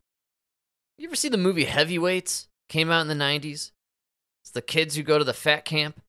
[0.98, 2.48] You ever see the movie Heavyweights?
[2.70, 3.72] Came out in the '90s.
[4.44, 6.02] It's the kids who go to the fat camp.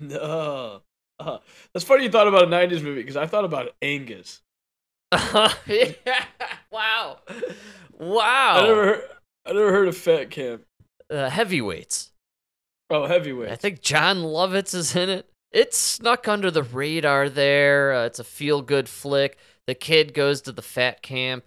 [0.00, 0.82] No.
[1.18, 1.38] Uh,
[1.72, 4.40] that's funny you thought about a 90s movie because I thought about Angus.
[5.66, 6.24] yeah.
[6.70, 7.18] Wow.
[7.98, 8.56] Wow.
[8.56, 9.02] I never heard,
[9.46, 10.62] I never heard of Fat Camp.
[11.10, 12.12] uh, heavyweights.
[12.90, 13.50] Oh, heavyweight.
[13.50, 15.26] I think Jon Lovitz is in it.
[15.52, 17.92] It snuck under the radar there.
[17.92, 19.36] Uh, it's a feel good flick.
[19.66, 21.44] The kid goes to the fat camp.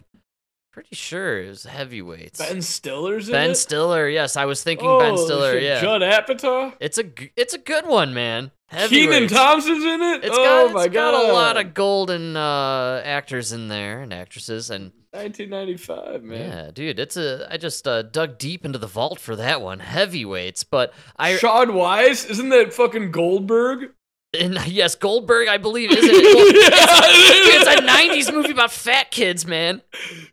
[0.74, 2.40] Pretty sure it was heavyweights.
[2.40, 3.38] Ben Stiller's in it?
[3.38, 3.54] Ben it?
[3.54, 4.08] Stiller.
[4.08, 5.52] Yes, I was thinking Ben Oh, Stiller.
[5.52, 6.74] shit, Yeah, Judd Apatow?
[6.80, 7.04] it's a
[7.36, 8.50] it's a good one, man.
[8.72, 10.24] Kenan Thompson's in it?
[10.24, 14.12] It's oh got, my it's got a lot of golden uh, actors in there and
[14.12, 16.40] actresses and 1995, man.
[16.40, 19.78] yeah, dude, it's a I just uh, dug deep into the vault for that one,
[19.78, 20.64] heavyweights.
[20.64, 22.24] But I Shaun Weiss?
[22.24, 23.90] Isn't that fucking Goldberg?
[24.34, 26.34] And yes, Goldberg, I believe, isn't it?
[26.34, 29.82] Well, it's, it's a '90s movie about fat kids, man.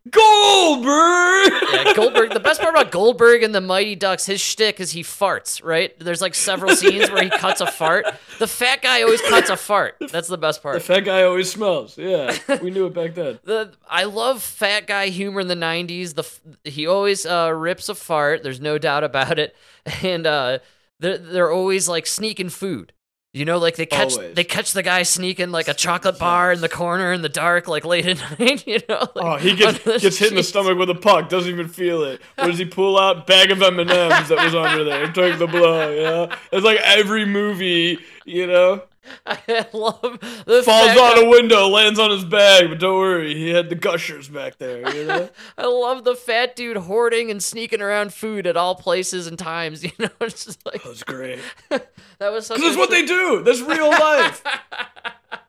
[0.09, 1.51] Goldberg!
[1.73, 2.33] Yeah, Goldberg.
[2.33, 5.63] The best part about Goldberg and the Mighty Ducks, his shtick is he farts.
[5.63, 5.97] Right?
[5.99, 8.05] There's like several scenes where he cuts a fart.
[8.39, 9.95] The fat guy always cuts a fart.
[10.11, 10.75] That's the best part.
[10.75, 11.97] the fat guy always smells.
[11.97, 13.39] Yeah, we knew it back then.
[13.51, 16.15] The I love fat guy humor in the '90s.
[16.15, 18.43] The he always uh, rips a fart.
[18.43, 19.55] There's no doubt about it.
[20.03, 20.59] And uh,
[20.99, 22.93] they're they're always like sneaking food.
[23.33, 24.35] You know, like they catch Always.
[24.35, 27.65] they catch the guy sneaking like a chocolate bar in the corner in the dark,
[27.69, 28.67] like late at night.
[28.67, 31.29] You know, like, Oh, he gets, gets hit in the stomach with a puck.
[31.29, 32.19] Doesn't even feel it.
[32.35, 33.27] What does he pull out?
[33.27, 35.07] Bag of M and M's that was under there.
[35.13, 35.89] Take the blow.
[35.91, 37.99] You know, it's like every movie.
[38.25, 38.83] You know,
[39.25, 43.33] I love the falls out guy- a window, lands on his bag, but don't worry,
[43.33, 44.95] he had the gushers back there.
[44.95, 49.27] You know, I love the fat dude hoarding and sneaking around food at all places
[49.27, 49.83] and times.
[49.91, 51.39] You know, it's just like that was great.
[51.69, 52.47] that was.
[52.47, 53.41] Because that's what they do.
[53.43, 54.43] That's real life.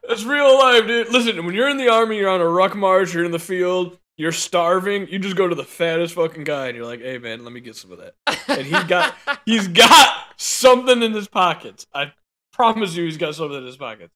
[0.07, 1.09] That's real life, dude.
[1.09, 3.97] Listen, when you're in the army, you're on a ruck march, you're in the field,
[4.17, 7.43] you're starving, you just go to the fattest fucking guy and you're like, hey man,
[7.43, 8.15] let me get some of that.
[8.47, 11.87] And he got he's got something in his pockets.
[11.93, 12.11] I
[12.53, 14.11] promise you he's got something in his pocket.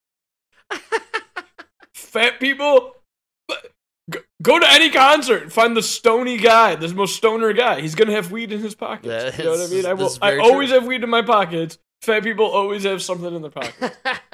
[1.93, 2.93] Fat people
[4.41, 7.82] Go to any concert and find the stony guy, the most stoner guy.
[7.82, 9.08] He's gonna have weed in his pockets.
[9.08, 9.86] That you know what I mean?
[9.86, 10.17] I will.
[10.21, 10.43] I true.
[10.43, 11.78] always have weed in my pockets.
[12.04, 13.97] Fat people always have something in their pockets.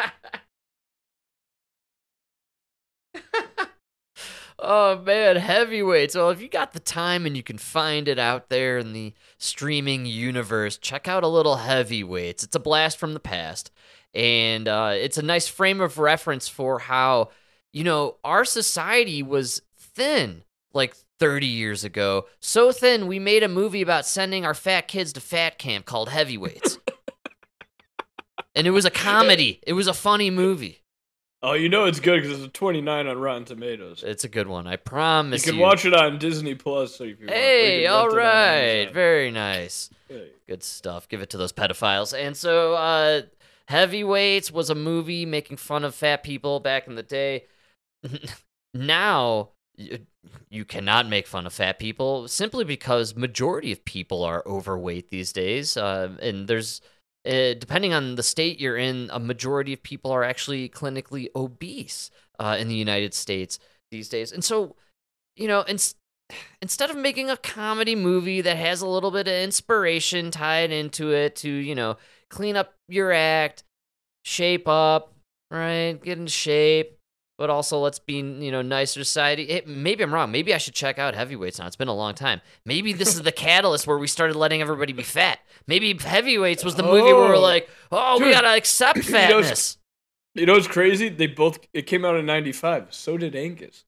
[4.73, 6.15] oh man, heavyweights.
[6.15, 9.13] Well, if you got the time and you can find it out there in the
[9.37, 12.43] streaming universe, check out a little heavyweights.
[12.43, 13.71] It's a blast from the past,
[14.13, 17.29] and uh, it's a nice frame of reference for how
[17.71, 22.25] you know our society was thin like 30 years ago.
[22.39, 26.09] So thin, we made a movie about sending our fat kids to fat camp called
[26.09, 26.79] Heavyweights.
[28.55, 29.59] and it was a comedy.
[29.67, 30.82] It was a funny movie.
[31.45, 34.01] Oh, you know it's good because it's a 29 on Rotten Tomatoes.
[34.05, 34.65] It's a good one.
[34.65, 35.61] I promise You can you.
[35.65, 36.95] watch it on Disney Plus.
[36.95, 39.89] So if you Hey, all rent it on right, very nice.
[40.07, 40.29] Hey.
[40.47, 41.09] Good stuff.
[41.09, 42.17] Give it to those pedophiles.
[42.17, 43.23] And so, uh,
[43.67, 47.45] Heavyweights was a movie making fun of fat people back in the day.
[48.73, 49.49] now,
[50.49, 55.33] you cannot make fun of fat people simply because majority of people are overweight these
[55.33, 55.75] days.
[55.75, 56.79] Uh, and there's,
[57.25, 62.11] uh, depending on the state you're in, a majority of people are actually clinically obese
[62.39, 63.59] uh, in the United States
[63.91, 64.31] these days.
[64.31, 64.75] And so,
[65.35, 65.95] you know, ins-
[66.61, 71.11] instead of making a comedy movie that has a little bit of inspiration tied into
[71.11, 71.97] it to, you know,
[72.29, 73.63] clean up your act,
[74.25, 75.13] shape up,
[75.51, 75.99] right?
[76.03, 76.97] Get in shape,
[77.43, 79.43] but also let's be, you know, nicer society.
[79.43, 80.31] It, maybe I'm wrong.
[80.31, 81.67] Maybe I should check out heavyweights now.
[81.67, 82.39] It's been a long time.
[82.65, 85.39] Maybe this is the catalyst where we started letting everybody be fat.
[85.67, 87.41] Maybe heavyweights was the movie where we're Oh.
[87.41, 89.77] like, oh, we gotta accept you know, fatness.
[90.35, 91.09] You know what's crazy?
[91.09, 91.59] They both.
[91.73, 92.93] It came out in '95.
[92.93, 93.83] So did Angus.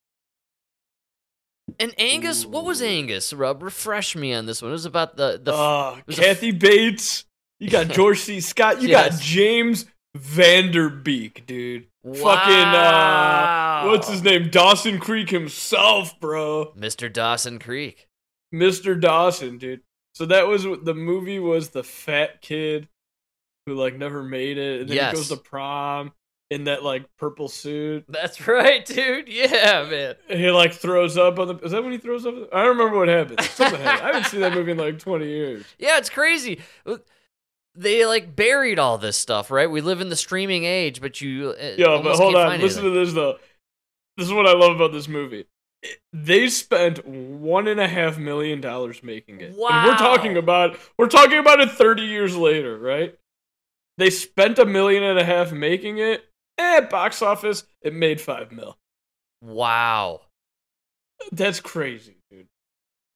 [1.79, 3.31] And Angus, what was Angus?
[3.31, 4.71] Rob, refresh me on this one.
[4.71, 5.53] It was about the the.
[5.53, 7.23] Uh, was a Kathy Bates.
[7.61, 8.41] You got George C.
[8.41, 8.81] Scott.
[8.81, 9.11] You Yes.
[9.15, 11.87] got James Van Der Beek, dude.
[12.05, 14.49] Fucking uh, what's his name?
[14.49, 16.71] Dawson Creek himself, bro.
[16.77, 17.11] Mr.
[17.11, 18.07] Dawson Creek.
[18.53, 18.99] Mr.
[18.99, 19.81] Dawson, dude.
[20.13, 22.87] So that was the movie was the fat kid
[23.65, 25.11] who like never made it, and then Yes.
[25.11, 26.13] he goes to prom
[26.51, 28.05] in that like purple suit.
[28.07, 29.27] That's right, dude.
[29.27, 30.15] Yeah, man.
[30.29, 31.57] And he like throws up on the.
[31.57, 32.35] Is that when he throws up?
[32.53, 33.41] I don't remember what happened.
[33.41, 34.03] Something happened.
[34.03, 35.65] I haven't seen that movie in like twenty years.
[35.77, 36.61] Yeah, it's crazy.
[37.75, 39.69] They like buried all this stuff, right?
[39.69, 41.53] We live in the streaming age, but you.
[41.59, 42.59] Uh, Yo, but hold on.
[42.61, 42.93] Listen anything.
[42.93, 43.37] to this though.
[44.17, 45.45] This is what I love about this movie.
[46.13, 49.49] They spent one and a half million dollars making it.
[49.49, 50.39] And we're talking Wow.
[50.39, 53.17] about we're talking about it thirty years later, right?
[53.97, 56.25] They spent a million and a half making it.
[56.57, 58.77] Eh, box office, it made five mil.
[59.41, 60.21] Wow.
[61.31, 62.47] That's crazy, dude.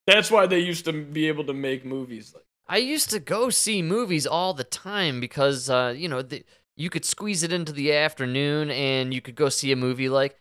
[0.05, 3.49] That's why they used to be able to make movies like I used to go
[3.49, 6.45] see movies all the time because, uh, you know, the,
[6.77, 10.39] you could squeeze it into the afternoon and you could go see a movie like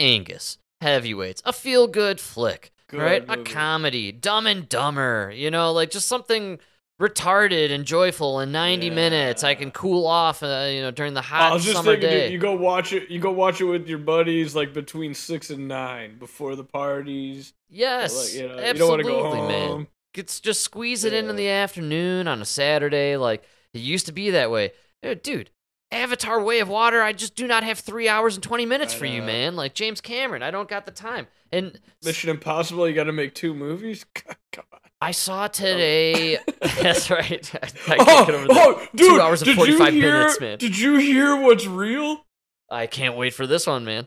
[0.00, 3.24] Angus, Heavyweights, a feel good flick, Good right?
[3.28, 6.58] A comedy, Dumb and Dumber, you know, like just something
[7.00, 9.44] retarded and joyful in 90 minutes.
[9.44, 12.10] I can cool off, uh, you know, during the hot I was just summer thinking,
[12.10, 12.22] day.
[12.24, 13.08] dude, you go watch it.
[13.10, 17.54] You go watch it with your buddies, like between six and nine, before the parties.
[17.68, 19.86] yes, Like, you know, you don't absolutely, want to go man.
[20.14, 23.16] It's just squeeze it in in the afternoon on a Saturday.
[23.16, 24.72] Like it used to be that way.
[25.04, 25.50] Uh, Dude,
[25.92, 29.06] Avatar Way of Water, I just do not have three hours and 20 minutes for
[29.06, 29.56] you, man.
[29.56, 31.26] Like James Cameron, I don't got the time.
[31.52, 34.06] And Mission Impossible, you got to make two movies.
[34.52, 34.80] Come on.
[35.00, 36.38] I saw today.
[36.80, 37.50] That's right.
[37.54, 38.56] I, I oh, can't get over that.
[38.56, 40.58] oh, dude, Two hours and did 45 you hear, minutes, man.
[40.58, 42.24] Did you hear what's real?
[42.70, 44.06] I can't wait for this one, man.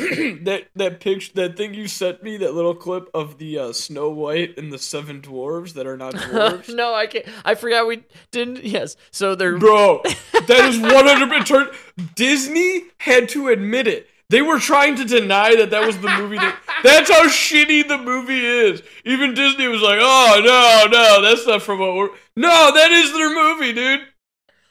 [0.44, 4.10] that that picture, that thing you sent me, that little clip of the uh, Snow
[4.10, 6.74] White and the Seven Dwarves that are not dwarves.
[6.74, 7.26] no, I can't.
[7.44, 8.64] I forgot we didn't.
[8.64, 8.96] Yes.
[9.10, 9.58] So they're.
[9.58, 10.02] Bro,
[10.46, 11.68] that is 100 turn.
[12.14, 14.08] Disney had to admit it.
[14.30, 16.36] They were trying to deny that that was the movie.
[16.36, 18.80] That, that's how shitty the movie is.
[19.04, 23.12] Even Disney was like, "Oh no, no, that's not from what we're." No, that is
[23.12, 24.06] their movie, dude.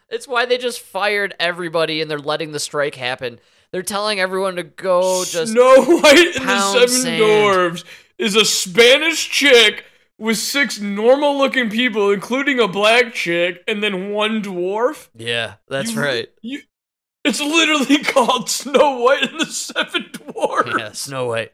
[0.09, 3.39] It's why they just fired everybody and they're letting the strike happen.
[3.71, 5.51] They're telling everyone to go just.
[5.53, 7.21] Snow White and the Seven sand.
[7.21, 7.84] Dwarves
[8.17, 9.86] is a Spanish chick
[10.17, 15.09] with six normal-looking people, including a black chick, and then one dwarf.
[15.15, 16.28] Yeah, that's You- right.
[16.41, 16.61] You,
[17.24, 20.72] it's literally called Snow White and the Seven Dwarfs.
[20.78, 21.51] Yeah, Snow White.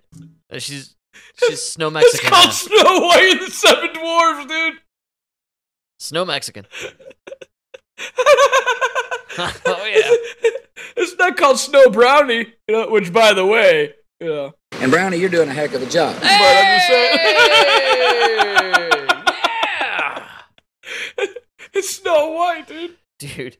[0.51, 0.95] Uh, She's
[1.47, 2.30] she's Snow Mexican.
[2.34, 2.84] It's called now.
[2.84, 4.74] Snow White and the Seven Dwarfs, dude.
[5.99, 6.66] Snow Mexican.
[9.38, 10.52] oh yeah.
[10.98, 15.18] It's not called Snow Brownie, you know, which, by the way, you know, And Brownie,
[15.18, 16.16] you're doing a heck of a job.
[16.16, 17.18] but I'm just saying,
[18.78, 20.28] yeah.
[21.74, 22.96] it's Snow White, dude.
[23.20, 23.58] Dude.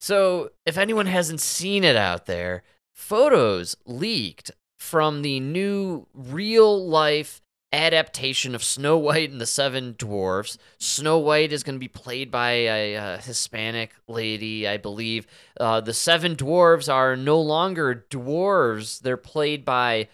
[0.00, 2.62] So, if anyone hasn't seen it out there,
[2.94, 7.41] photos leaked from the new real life
[7.72, 10.58] adaptation of Snow White and the Seven Dwarfs.
[10.78, 15.26] Snow White is going to be played by a, uh Hispanic lady, I believe.
[15.58, 20.08] Uh, the Seven Dwarfs are no longer dwarves, they're played by.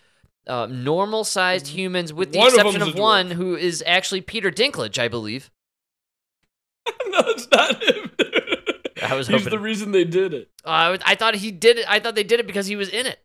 [0.47, 4.51] Uh, normal sized humans, with the One exception them's of, one who is actually Peter
[4.51, 5.51] Dinklage, I believe.
[7.07, 8.11] no, it's not him.
[9.03, 10.49] I was He's hoping- the reason they did it.
[10.65, 11.85] Uh, I I thought he did it.
[11.87, 13.19] I thought they did it because he was in it.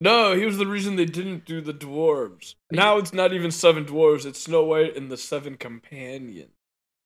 [0.00, 2.54] No, he was the reason they didn't do the dwarves.
[2.70, 6.52] Now it's not even seven dwarves; it's Snow White and the Seven Companions.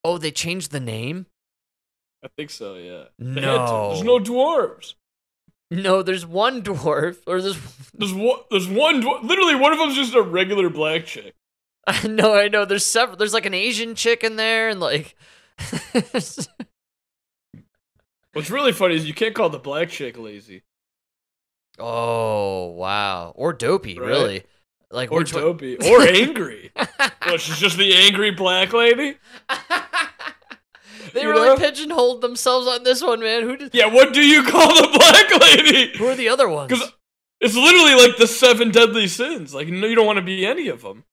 [0.05, 1.27] Oh, they changed the name?
[2.25, 2.75] I think so.
[2.75, 3.05] Yeah.
[3.19, 3.73] They had to.
[3.73, 3.89] No.
[3.89, 4.95] There's no dwarves.
[5.71, 7.59] No, there's one dwarf, or there's.
[7.95, 8.41] There's one.
[8.51, 9.01] There's one.
[9.01, 11.35] Literally, one of them's just a regular black chick.
[11.87, 12.65] I know, I know.
[12.65, 13.17] There's several.
[13.17, 15.15] There's like an Asian chick in there, and like.
[18.33, 20.63] What's really funny is you can't call the black chick lazy
[21.83, 24.07] oh wow, or dopey, Right.
[24.09, 24.45] really.
[24.91, 26.71] Like or one- dopey or angry.
[27.27, 29.17] What, she's just the angry black lady.
[31.15, 31.57] they You really know?
[31.57, 33.43] pigeonholed themselves on this one, man.
[33.45, 33.75] Who did?
[33.75, 35.97] Yeah, what do you call the black lady?
[35.99, 36.69] Who are the other ones?
[36.69, 36.93] Because
[37.41, 39.55] it's literally like the seven deadly sins.
[39.55, 41.05] Like, no, you don't want to be any of them.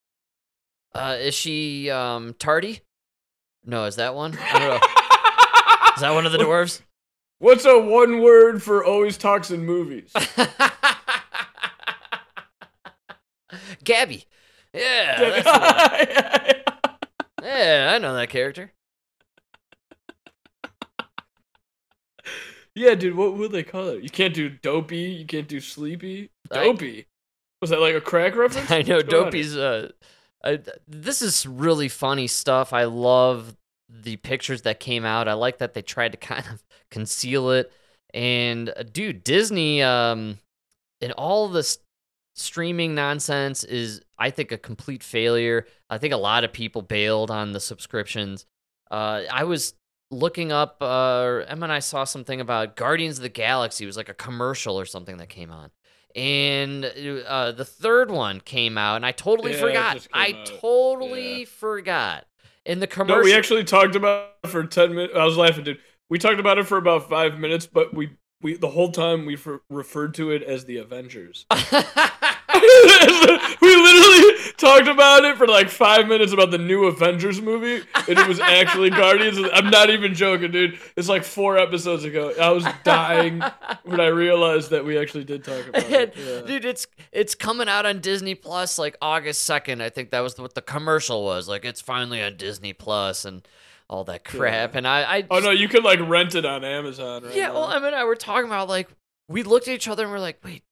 [0.94, 2.82] Uh, is she um tardy?
[3.66, 4.38] No, is that one?
[4.42, 4.80] I don't know.
[5.96, 6.82] Is that one of the dwarves?
[7.40, 10.14] What's a one word for always talks in movies?
[13.84, 14.26] Gabby.
[14.74, 15.42] Yeah, one.
[17.44, 18.72] yeah, I know that character.
[22.76, 24.04] yeah, dude, what would they call it?
[24.04, 24.98] You can't do dopey.
[24.98, 26.32] You can't do sleepy.
[26.52, 27.06] I- Dopey.
[27.62, 28.72] Was that like a crack reference?
[28.72, 29.58] I know What's going on Dopey's.
[29.58, 29.90] Uh,
[30.44, 32.72] I, this is really funny stuff.
[32.72, 33.58] I love
[33.90, 35.28] the pictures that came out.
[35.28, 37.72] I like that they tried to kind of conceal it.
[38.14, 40.38] And uh, dude, Disney, um,
[41.02, 41.80] and all this
[42.36, 45.66] streaming nonsense is, I think, a complete failure.
[45.90, 48.46] I think a lot of people bailed on the subscriptions.
[48.90, 49.74] Uh, I was
[50.12, 50.78] looking up.
[50.82, 53.84] Uh, Emma and I saw something about Guardians of the Galaxy.
[53.84, 55.72] It was like a commercial or something that came on
[56.16, 56.86] and
[57.28, 60.08] uh, the third one came out, and I totally Yeah, forgot.
[60.14, 60.46] I out.
[60.60, 62.26] totally forgot.
[62.66, 65.14] In the commercial, No, we actually talked about it for ten minutes.
[65.16, 65.80] I was laughing, dude.
[66.10, 69.36] We talked about it for about five minutes, but we we the whole time we
[69.36, 71.46] for, referred to it as the Avengers.
[73.62, 78.20] we literally talked about it for like five minutes about the new Avengers movie, and
[78.20, 79.38] it was actually Guardians.
[79.38, 80.80] The- I'm not even joking, dude.
[80.96, 82.34] It's like four episodes ago.
[82.40, 83.42] I was dying
[83.84, 86.16] when I realized that we actually did talk about it.
[86.18, 86.42] Yeah.
[86.42, 89.82] dude, it's it's coming out on Disney Plus like August second.
[89.82, 91.48] I think that was what the commercial was.
[91.48, 93.48] Like it's finally on Disney Plus and
[93.90, 94.76] all that crap.
[94.76, 97.48] And I, I Oh no, you can like rent it on Amazon right yeah.
[97.48, 97.54] now.
[97.54, 98.90] Well, Emma and I were talking about like
[99.28, 100.64] we looked at each other and we're like, wait.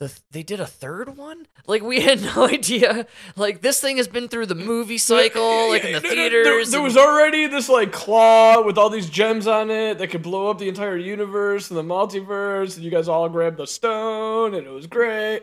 [0.00, 1.46] The, they did a third one?
[1.66, 3.06] Like we had no idea.
[3.34, 6.44] Like this thing has been through the movie cycle, like in the No, no, theaters.
[6.44, 10.08] There, there and- was already this like claw with all these gems on it that
[10.10, 13.66] could blow up the entire universe and the multiverse, and you guys all grabbed the
[13.66, 15.42] stone, and it was great.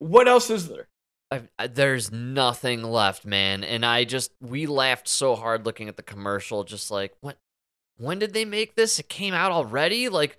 [0.00, 0.88] What else is there?
[1.30, 3.62] I, there's nothing left, man.
[3.64, 7.34] And I just we laughed so hard looking at the commercial, just like when
[7.96, 8.98] when did they make this?
[8.98, 10.36] It came out already, like.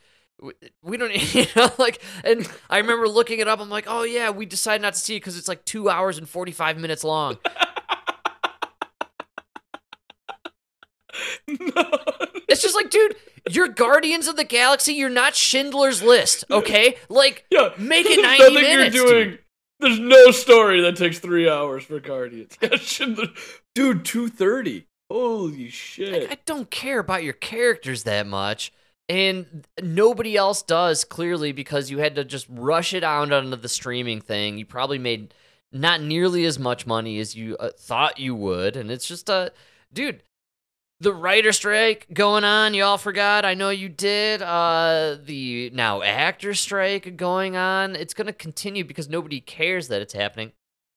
[0.83, 3.59] We don't, you know, like, and I remember looking it up.
[3.59, 6.17] I'm like, oh yeah, we decided not to see it because it's like two hours
[6.17, 7.37] and 45 minutes long.
[11.47, 11.71] no.
[12.47, 13.15] It's just like, dude,
[13.49, 14.93] you're Guardians of the Galaxy.
[14.93, 16.95] You're not Schindler's List, okay?
[17.09, 18.95] Like, Yeah, make it there's 90 nothing minutes.
[18.95, 19.29] You're doing.
[19.31, 19.39] dude.
[19.79, 22.55] There's no story that takes three hours for Guardians.
[23.73, 24.87] Dude, two thirty.
[25.09, 26.31] Holy shit!
[26.31, 28.71] I don't care about your characters that much.
[29.07, 33.69] And nobody else does, clearly, because you had to just rush it out onto the
[33.69, 34.57] streaming thing.
[34.57, 35.33] You probably made
[35.71, 38.75] not nearly as much money as you uh, thought you would.
[38.75, 39.51] And it's just, uh,
[39.93, 40.23] dude,
[41.01, 42.73] the writer strike going on.
[42.73, 43.45] You all forgot.
[43.45, 44.41] I know you did.
[44.41, 47.95] Uh, the now actor strike going on.
[47.95, 50.53] It's going to continue because nobody cares that it's happening.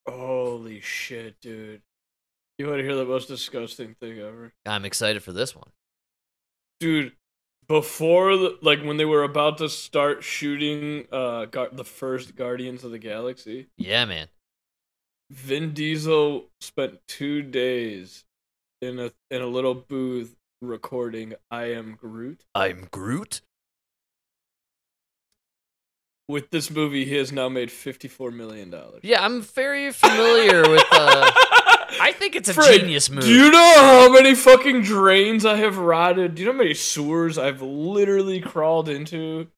[0.08, 1.82] Holy shit, dude!
[2.56, 4.54] You want to hear the most disgusting thing ever?
[4.64, 5.68] I'm excited for this one.
[6.80, 7.12] dude
[7.68, 12.82] before the, like when they were about to start shooting uh Gar- the first guardians
[12.84, 14.28] of the galaxy Yeah, man.
[15.30, 18.24] vin diesel spent two days
[18.80, 23.42] in a in a little booth recording i am groot I'm Groot.
[26.28, 30.84] with this movie he has now made 54 million dollars Yeah, I'm very familiar with.
[30.90, 31.30] Uh,
[32.00, 33.24] I think it's a Frig, genius move.
[33.24, 36.34] Do you know how many fucking drains I have rotted?
[36.34, 39.48] Do you know how many sewers I've literally crawled into?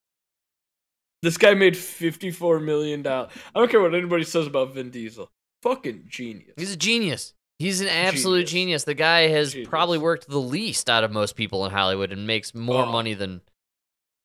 [1.21, 3.31] This guy made fifty-four million dollars.
[3.53, 5.29] I don't care what anybody says about Vin Diesel.
[5.61, 6.53] Fucking genius.
[6.57, 7.33] He's a genius.
[7.59, 8.51] He's an absolute Genius.
[8.51, 8.83] genius.
[8.85, 9.69] The guy has Genius.
[9.69, 12.91] probably worked the least out of most people in Hollywood and makes more Oh.
[12.91, 13.41] money than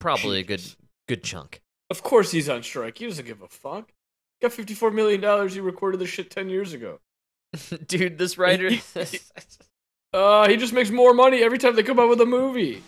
[0.01, 0.63] probably a good
[1.07, 1.61] good chunk.
[1.91, 2.97] Of course he's on strike.
[2.99, 3.93] He doesn't give a fuck.
[4.41, 5.53] Got fifty-four million dollars.
[5.53, 7.01] He recorded this shit ten years ago.
[7.87, 8.71] Dude, this writer.
[10.13, 12.83] Uh, he just makes more money every time they come out with a movie.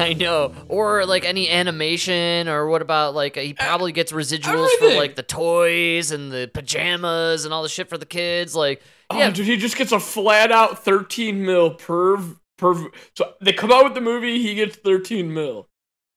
[0.10, 0.52] I know.
[0.68, 5.22] Or like any animation, or what about like he probably gets residuals for like the
[5.22, 8.54] toys and the pajamas and all the shit for the kids.
[8.54, 8.82] Like,
[9.12, 12.16] Oh, yeah, dude, he just gets a flat out 13 mil per
[12.58, 12.74] per.
[13.16, 15.68] So they come out with the movie, he gets 13 mil,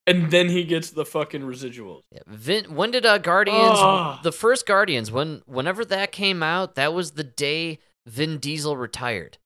[0.06, 2.02] and then he gets the fucking residuals.
[2.12, 4.20] Yeah, Vin, when did uh, Guardians, Ah.
[4.22, 9.38] the first Guardians, when whenever that came out, that was the day Vin Diesel retired.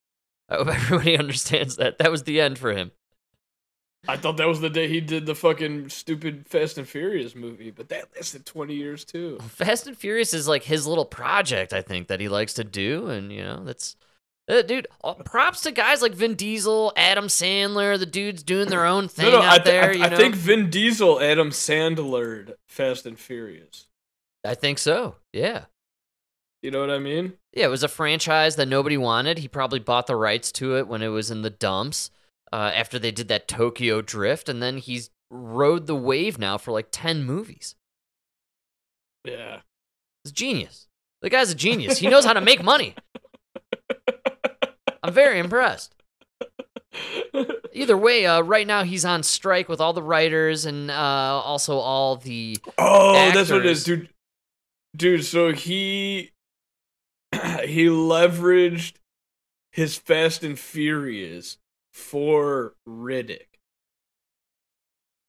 [0.50, 1.96] I hope everybody understands that.
[1.98, 2.90] That was the end for him.
[4.06, 7.70] I thought that was the day he did the fucking stupid Fast and Furious movie,
[7.70, 9.38] but that lasted 20 years too.
[9.48, 13.08] Fast and Furious is like his little project, I think, that he likes to do,
[13.08, 13.96] and you know, that's.
[14.50, 18.86] Uh, dude, uh, props to guys like Vin Diesel, Adam Sandler, the dudes doing their
[18.86, 19.90] own thing no, no, out I, th- there.
[19.90, 23.88] I, you I think Vin Diesel, Adam Sandler, Fast and Furious.
[24.46, 25.16] I think so.
[25.34, 25.64] Yeah.
[26.62, 27.34] You know what I mean?
[27.52, 29.38] Yeah, it was a franchise that nobody wanted.
[29.38, 32.10] He probably bought the rights to it when it was in the dumps
[32.52, 36.72] uh, after they did that Tokyo Drift, and then he's rode the wave now for
[36.72, 37.74] like 10 movies.
[39.24, 39.60] Yeah.
[40.24, 40.88] It's genius.
[41.20, 41.98] The guy's a genius.
[41.98, 42.94] He knows how to make money.
[45.02, 45.94] I'm very impressed.
[47.72, 51.78] Either way, uh, right now he's on strike with all the writers and uh, also
[51.78, 52.56] all the.
[52.78, 54.08] Oh, that's what it is, dude.
[54.96, 56.32] Dude, so he
[57.32, 58.94] he leveraged
[59.70, 61.58] his Fast and Furious
[61.98, 63.46] for Riddick.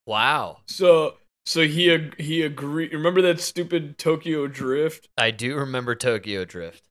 [0.06, 0.60] Wow.
[0.68, 1.16] So
[1.46, 2.94] so he ag- he agreed.
[2.94, 5.10] Remember that stupid Tokyo Drift?
[5.18, 6.84] I do remember Tokyo Drift.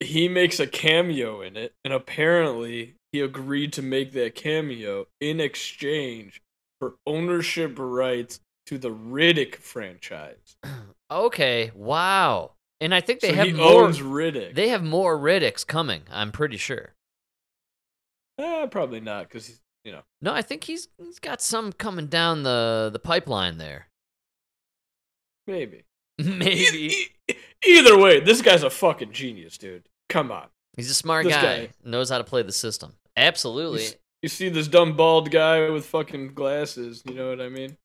[0.00, 5.40] He makes a cameo in it, and apparently he agreed to make that cameo in
[5.40, 6.42] exchange
[6.80, 10.56] for ownership rights to the Riddick franchise.
[11.08, 12.54] Okay, wow.
[12.80, 13.84] And I think they so have he more.
[13.84, 14.56] owns Riddick.
[14.56, 16.02] They have more Riddicks coming.
[16.10, 16.94] I'm pretty sure.
[18.38, 20.02] Eh, probably not, because he's you know.
[20.20, 23.88] No, I think he's he's got some coming down the the pipeline there.
[25.46, 25.84] Maybe.
[26.18, 27.34] Maybe E- e-
[27.66, 29.88] either way, this guy's a fucking genius, dude.
[30.08, 30.46] Come on.
[30.76, 31.66] he's a smart This guy.
[31.66, 31.70] guy.
[31.84, 32.94] Knows how to play the system.
[33.16, 33.82] Absolutely.
[33.84, 37.76] s- you see this dumb bald guy with fucking glasses, you know what I mean?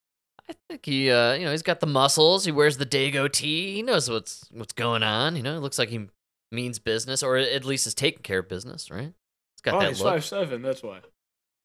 [0.49, 2.45] I think he, uh, you know, he's got the muscles.
[2.45, 3.75] He wears the Dago tee.
[3.75, 5.35] He knows what's what's going on.
[5.35, 6.07] You know, it looks like he
[6.51, 9.13] means business, or at least is taking care of business, right?
[9.63, 10.13] He's got oh, that he's look.
[10.13, 11.01] five seven, that's why.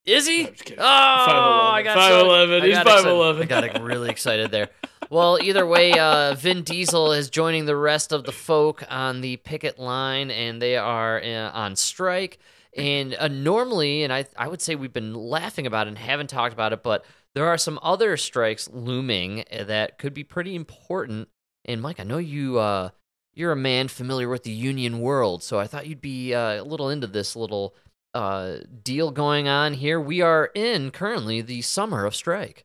[0.05, 0.45] Is he?
[0.45, 0.79] Kidding.
[0.79, 3.51] Oh, I got 5'11", I he's got 5'11".
[3.51, 4.69] I got really excited there.
[5.11, 9.37] Well, either way, uh, Vin Diesel is joining the rest of the folk on the
[9.39, 12.39] picket line, and they are uh, on strike.
[12.77, 16.29] And uh, normally, and I, I would say we've been laughing about it and haven't
[16.29, 20.55] talked about it, but there are some other strikes looming uh, that could be pretty
[20.55, 21.29] important.
[21.65, 22.91] And Mike, I know you, uh,
[23.33, 26.65] you're a man familiar with the union world, so I thought you'd be uh, a
[26.65, 27.75] little into this little
[28.17, 30.01] uh, deal going on here.
[30.01, 32.65] We are in currently the summer of strike.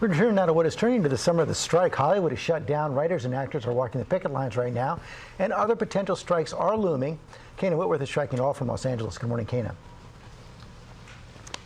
[0.00, 1.94] We're turning now to what is turning into the summer of the strike.
[1.94, 2.94] Hollywood is shut down.
[2.94, 5.00] Writers and actors are walking the picket lines right now,
[5.40, 7.18] and other potential strikes are looming.
[7.58, 9.18] Kayna Whitworth is striking all from Los Angeles.
[9.18, 9.74] Good morning, Kayna.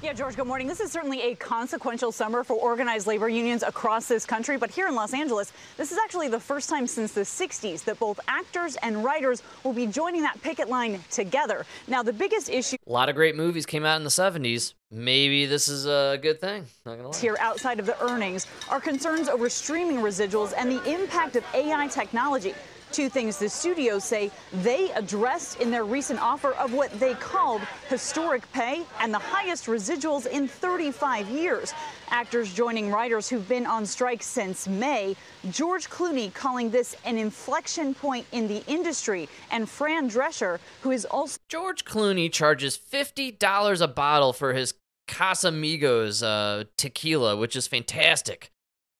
[0.01, 0.69] Yeah, George, good morning.
[0.69, 4.87] This is certainly a consequential summer for organized labor unions across this country, but here
[4.87, 8.77] in Los Angeles, this is actually the first time since the 60s that both actors
[8.85, 11.67] and writers will be joining that picket line together.
[11.89, 14.75] Now, the biggest issue A lot of great movies came out in the 70s.
[14.93, 16.67] Maybe this is a good thing.
[16.87, 17.19] Not gonna lie.
[17.19, 21.89] here outside of the earnings are concerns over streaming residuals and the impact of AI
[21.89, 22.55] technology.
[22.93, 24.31] Two things the studios say
[24.63, 29.67] they addressed in their recent offer of what they called historic pay and the highest
[29.67, 31.75] residuals in 35 years.
[32.11, 35.15] Actors joining writers who've been on strike since May.
[35.51, 41.05] George Clooney calling this an inflection point in the industry, and Fran Drescher, who is
[41.05, 44.75] also George Clooney charges $50 a bottle for his
[45.09, 48.51] Casamigos uh, tequila, which is fantastic.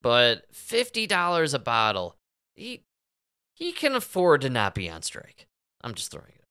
[0.03, 2.17] But $50 a bottle.
[2.55, 2.85] He
[3.59, 5.49] he can afford to not be on strike.
[5.83, 6.45] I'm just throwing it.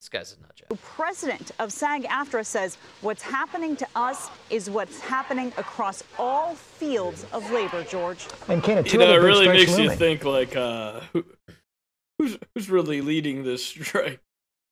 [0.00, 0.78] This guy's a nut job.
[0.80, 7.26] president of SAG AFTRA says what's happening to us is what's happening across all fields
[7.32, 8.26] of labor, George.
[8.48, 11.24] And Kayna, You two know, it really strikes makes you think like uh who,
[12.18, 14.20] who's who's really leading this strike?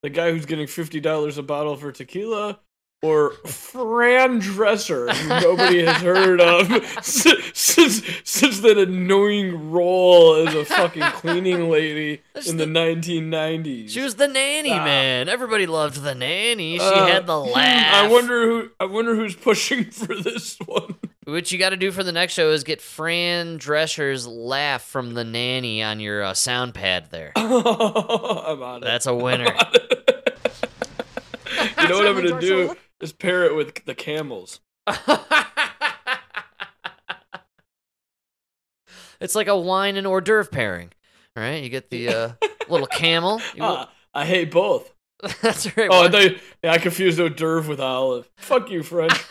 [0.02, 2.60] The guy who's getting fifty dollars a bottle for tequila,
[3.02, 6.66] or Fran Drescher, who nobody has heard of
[7.04, 13.92] since, since since that annoying role as a fucking cleaning lady in the nineteen nineties.
[13.92, 15.28] She was the nanny, man.
[15.28, 16.78] Everybody loved the nanny.
[16.78, 17.94] She Uh, had the laugh.
[18.04, 20.96] I wonder who I wonder who's pushing for this one.
[21.26, 25.14] What you got to do for the next show is get Fran Drescher's laugh from
[25.14, 27.32] the nanny on your uh, sound pad there.
[27.36, 28.86] I'm on it.
[28.86, 29.52] That's a winner.
[31.78, 32.76] You know what I'm gonna George, so do?
[33.00, 34.60] Just pair it with the camels.
[39.20, 40.92] it's like a wine and hors d'oeuvre pairing,
[41.34, 41.62] right?
[41.62, 42.32] You get the uh,
[42.68, 43.40] little camel.
[43.54, 43.64] You...
[43.64, 44.92] Uh, I hate both.
[45.42, 45.88] That's right.
[45.90, 48.28] Oh, I one- thought you- yeah, I confused hors d'oeuvre with olive.
[48.36, 49.12] Fuck you, French.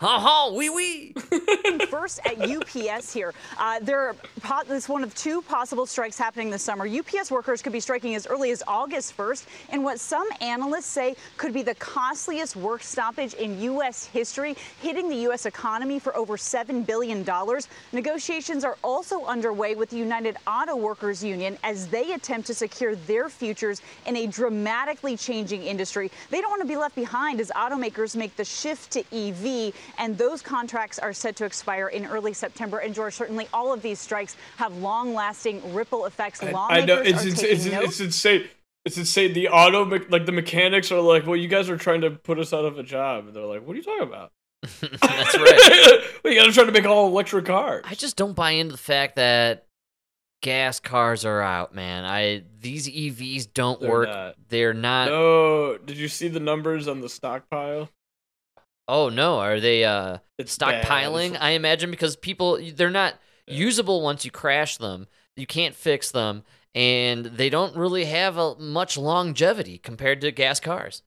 [0.00, 1.12] Ha ha, wee wee.
[1.90, 3.34] First at UPS here.
[3.58, 6.86] Uh, there are po- this is one of two possible strikes happening this summer.
[6.86, 11.16] UPS workers could be striking as early as August 1st in what some analysts say
[11.36, 14.04] could be the costliest work stoppage in U.S.
[14.06, 15.46] history, hitting the U.S.
[15.46, 17.26] economy for over $7 billion.
[17.92, 22.94] Negotiations are also underway with the United Auto Workers Union as they attempt to secure
[22.94, 26.10] their futures in a dramatically changing industry.
[26.30, 30.16] They don't want to be left behind as automakers make the shift to EV, and
[30.16, 32.78] those contracts are set to expire in early September.
[32.78, 36.42] And George, certainly all of these strikes have long-lasting ripple effects.
[36.42, 37.84] I, Lawmakers I know it's are it's, it's, note.
[37.84, 38.48] it's insane.
[38.86, 39.34] It's insane.
[39.34, 42.38] The auto me- like the mechanics are like, well, you guys are trying to put
[42.38, 44.32] us out of a job, and they're like, what are you talking about?
[44.62, 46.00] That's right.
[46.24, 47.84] well, you guys are trying to make all electric cars.
[47.86, 49.66] I just don't buy into the fact that
[50.40, 52.04] gas cars are out, man.
[52.04, 54.08] I these EVs don't They're work.
[54.08, 54.36] not.
[54.48, 55.08] They're not.
[55.08, 57.90] no, did you see the numbers on the stockpile?
[58.86, 60.84] Oh no, are they uh It's bad.
[60.92, 61.36] stockpiling?
[61.40, 63.14] I imagine because people they're not
[63.46, 65.06] usable once you crash them.
[65.36, 70.60] You can't fix them and they don't really have a much longevity compared to gas
[70.60, 71.02] cars.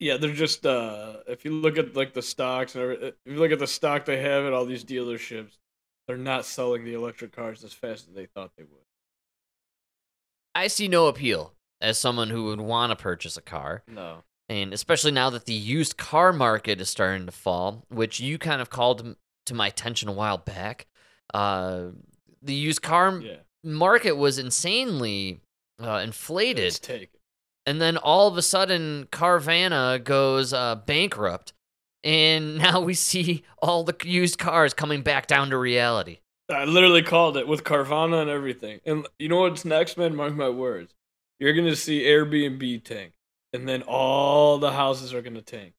[0.00, 3.36] Yeah, they're just uh if you look at like the stocks and every, if you
[3.36, 5.56] look at the stock they have at all these dealerships,
[6.06, 8.82] they're not selling the electric cars as fast as they thought they would.
[10.54, 13.82] I see no appeal as someone who would want to purchase a car.
[13.88, 14.22] No.
[14.48, 18.60] And especially now that the used car market is starting to fall, which you kind
[18.60, 20.86] of called to my attention a while back.
[21.32, 21.86] Uh,
[22.42, 23.36] the used car Yeah.
[23.62, 25.40] market was insanely
[25.82, 26.78] uh, inflated.
[27.66, 31.54] And then all of a sudden Carvana goes uh, bankrupt,
[32.04, 36.18] and now we see all the used cars coming back down to reality.
[36.50, 38.80] I literally called it with Carvana and everything.
[38.84, 40.14] And you know what's next, man?
[40.14, 40.94] Mark my words.
[41.40, 43.14] You're gonna see Airbnb tank,
[43.52, 45.72] and then all the houses are gonna tank.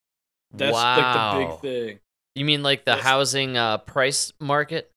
[0.52, 2.00] That's like the big thing.
[2.34, 3.04] You mean like the Yes.
[3.04, 4.92] housing uh, price market?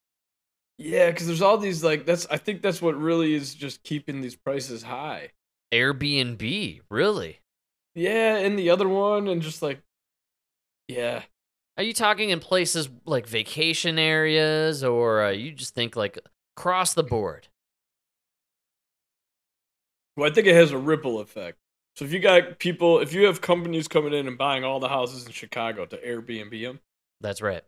[0.78, 2.26] Yeah, because there's all these like that's.
[2.30, 5.30] I think that's what really is just keeping these prices high.
[5.72, 7.40] Airbnb, really?
[7.94, 9.80] Yeah, and the other one, and just like,
[10.88, 11.22] yeah,
[11.76, 16.18] Are you talking in places like vacation areas, or uh, you just think like
[16.56, 17.48] across the board?
[20.16, 21.58] Well, I think it has a ripple effect.
[21.96, 24.88] So if you got people, if you have companies coming in and buying all the
[24.88, 26.80] houses in Chicago to Airbnb them,
[27.20, 27.62] That's right.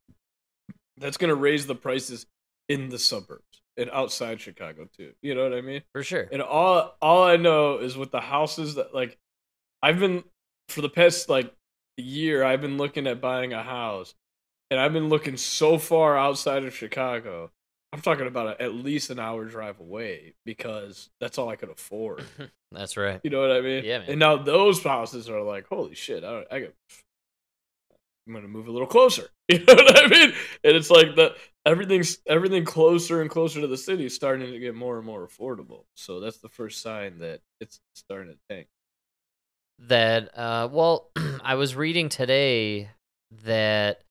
[0.96, 2.26] that's going to raise the prices
[2.68, 5.12] in the suburbs and outside Chicago too.
[5.22, 5.82] You know what I mean?
[5.92, 6.28] For sure.
[6.30, 9.18] And all all I know is with the houses that like
[9.82, 10.24] I've been
[10.68, 11.52] for the past like
[12.00, 14.14] year I've been looking at buying a house
[14.70, 17.50] and I've been looking so far outside of Chicago.
[17.92, 21.70] I'm talking about a, at least an hour drive away because that's all I could
[21.70, 22.24] afford.
[22.72, 23.20] That's right.
[23.24, 23.84] You know what I mean?
[23.84, 24.10] Yeah, man.
[24.10, 26.22] And now those houses are like, holy shit!
[26.22, 26.70] I, I got,
[28.28, 29.28] I'm gonna move a little closer.
[29.50, 30.32] You know what I mean?
[30.62, 31.34] And it's like the
[31.66, 35.26] everything's everything closer and closer to the city is starting to get more and more
[35.26, 35.86] affordable.
[35.96, 38.68] So that's the first sign that it's starting to tank.
[39.88, 41.10] That uh well
[41.42, 42.90] i was reading today
[43.44, 44.02] that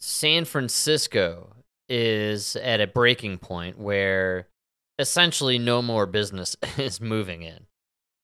[0.00, 1.54] san francisco
[1.88, 4.46] is at a breaking point where
[4.98, 7.66] essentially no more business is moving in.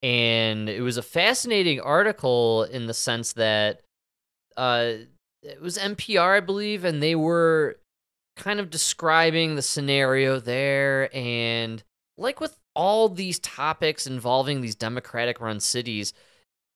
[0.02, 3.80] And it was a fascinating article in the sense that
[4.56, 4.92] uh
[5.42, 7.76] it was npr i believe and they were
[8.36, 11.14] kind of describing the scenario there.
[11.16, 11.82] And
[12.18, 16.12] like with all these topics involving these democratic run cities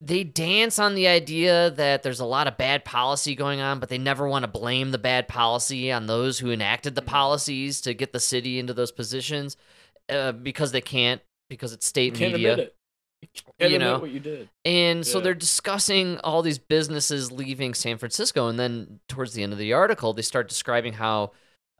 [0.00, 3.88] they dance on the idea that there's a lot of bad policy going on, but
[3.88, 7.94] they never want to blame the bad policy on those who enacted the policies to
[7.94, 9.56] get the city into those positions
[10.08, 11.20] uh, because they can't,
[11.50, 12.52] because it's state You can't media.
[12.52, 12.74] admit it.
[13.20, 13.28] You
[13.58, 13.98] can't You know?
[13.98, 14.48] what you did.
[14.64, 18.46] And so they're discussing all these businesses leaving San Francisco.
[18.46, 21.32] And then towards the end of the article, they start describing how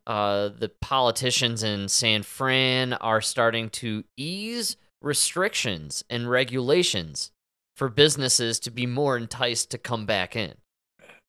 [0.08, 7.30] uh, the politicians in San Fran are starting to ease restrictions and regulations
[7.78, 10.52] for businesses to be more enticed to come back in.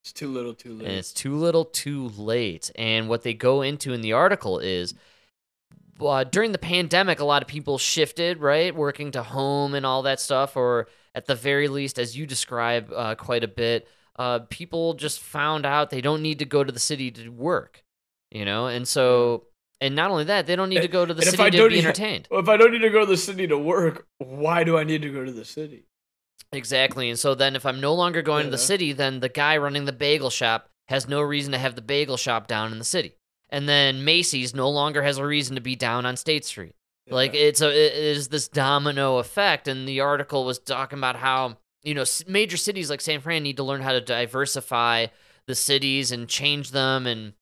[0.02, 0.88] It's too little, too late.
[0.88, 2.72] And it's too little, too late.
[2.76, 4.96] And what they go into in the article is
[6.02, 8.74] uh, during the pandemic, a lot of people shifted, right?
[8.74, 12.92] Working to home and all that stuff, or at the very least, as you describe
[12.96, 13.88] uh, quite a bit,
[14.18, 17.84] uh, people just found out they don't need to go to the city to work,
[18.32, 18.66] you know?
[18.66, 19.46] And so,
[19.80, 21.86] and not only that, they don't need to go to the city to be need-
[21.86, 22.28] entertained.
[22.32, 24.84] Well, if I don't need to go to the city to work, why do I
[24.84, 25.86] need to go to the city?
[26.52, 27.10] Exactly.
[27.10, 29.86] And so then if I'm no longer going to the city, then the guy running
[29.86, 33.16] the bagel shop has no reason to have the bagel shop down in the city.
[33.52, 36.76] and then Macy's no longer has a reason to be down on State Street.
[37.12, 41.58] Like it's a it is this domino effect, and the article was talking about how
[41.82, 45.08] you know major cities like San Fran need to learn how to diversify
[45.48, 47.34] the cities and change them and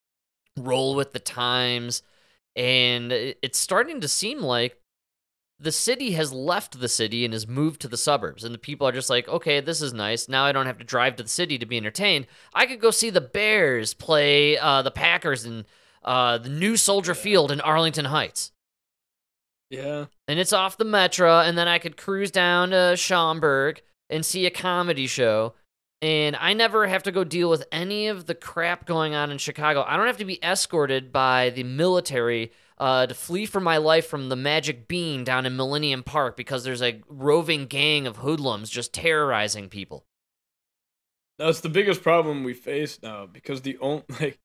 [0.58, 2.02] roll with the times,
[2.56, 4.78] and it's starting to seem like
[5.60, 8.44] the city has left the city and has moved to the suburbs.
[8.44, 10.30] And the people are just like okay this is nice.
[10.30, 12.28] Now i don't have to drive to the city to be entertained.
[12.54, 15.66] I could go see the bears play uh, the packers in
[16.04, 18.52] uh, the new soldier field in arlington heights.
[19.70, 20.06] Yeah.
[20.30, 24.46] and it's off the metro and then i could cruise down to schaumburg and see
[24.46, 25.56] a comedy show.
[26.02, 29.40] And i never have to go deal with any of the crap going on in
[29.40, 29.84] chicago.
[29.86, 34.08] I don't have to be escorted by the military uh, to flee for my life
[34.08, 38.70] from the magic bean down in millennium park because there's a roving gang of hoodlums
[38.70, 40.06] just terrorizing people
[41.40, 44.40] That's the biggest problem we face now because the only like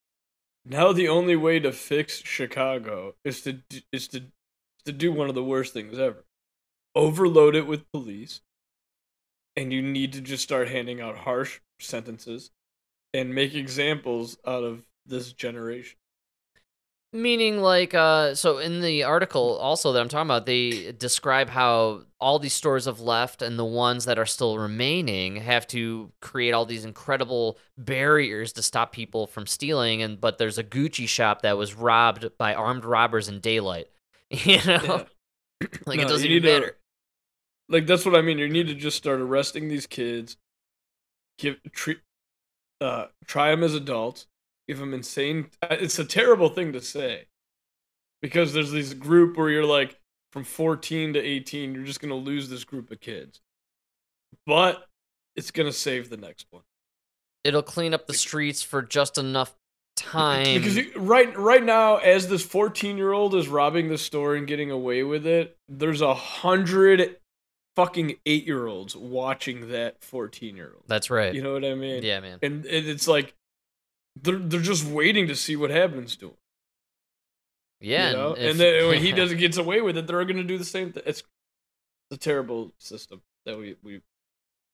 [0.65, 3.61] now the only way to fix Chicago is to
[3.93, 4.25] is to
[4.85, 6.25] to do one of the worst things ever.
[6.95, 8.41] Overload it with police.
[9.57, 12.51] And you need to just start handing out harsh sentences
[13.13, 15.99] and make examples out of this generation.
[17.15, 22.05] Meaning, like, uh, so in the article also that I'm talking about, they describe how
[22.19, 26.53] all these stores have left, and the ones that are still remaining have to create
[26.53, 30.01] all these incredible barriers to stop people from stealing.
[30.01, 33.89] And but there's a Gucci shop that was robbed by armed robbers in daylight.
[34.31, 35.05] You know,
[35.87, 36.77] like No, it doesn't even need to- matter.
[37.69, 38.39] Like that's what I mean.
[38.39, 40.39] You need to just start arresting these kids.
[41.39, 42.01] Give treat,
[42.81, 44.27] uh, try them as adults.
[44.69, 45.49] Give them insane.
[45.63, 47.27] uh, It's a terrible thing to say,
[48.21, 49.99] because there's this group where you're like
[50.33, 51.75] from 14 to 18.
[51.75, 53.41] You're just gonna lose this group of kids,
[54.47, 54.87] but
[55.37, 56.63] it's gonna save the next one.
[57.45, 59.55] It'll clean up the streets for just enough
[59.97, 60.55] time.
[60.59, 64.47] Because you, right right now, as this 14 year old is robbing the store and
[64.47, 67.17] getting away with it, there's a hundred
[67.75, 70.85] fucking eight year olds watching that 14 year old.
[70.87, 71.35] That's right.
[71.35, 72.03] You know what I mean?
[72.05, 72.39] Yeah, man.
[72.43, 73.35] And it, it's like
[74.21, 76.35] they're they're just waiting to see what happens to him.
[77.81, 78.33] yeah, You know?
[78.33, 80.65] if- And then when he doesn't gets away with it, they're going to do the
[80.65, 81.03] same thing.
[81.07, 81.23] It's
[82.11, 84.01] a terrible system that we we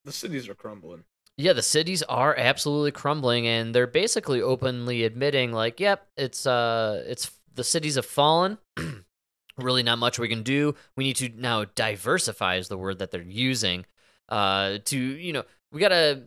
[0.05, 1.03] the cities are crumbling.
[1.37, 7.03] Yeah, the cities are absolutely crumbling, and they're basically openly admitting, like, "Yep, it's uh,
[7.07, 8.57] it's the cities have fallen.
[9.57, 10.75] really, not much we can do.
[10.97, 13.85] We need to now diversify is the word that they're using.
[14.27, 16.23] Uh, to you know, we gotta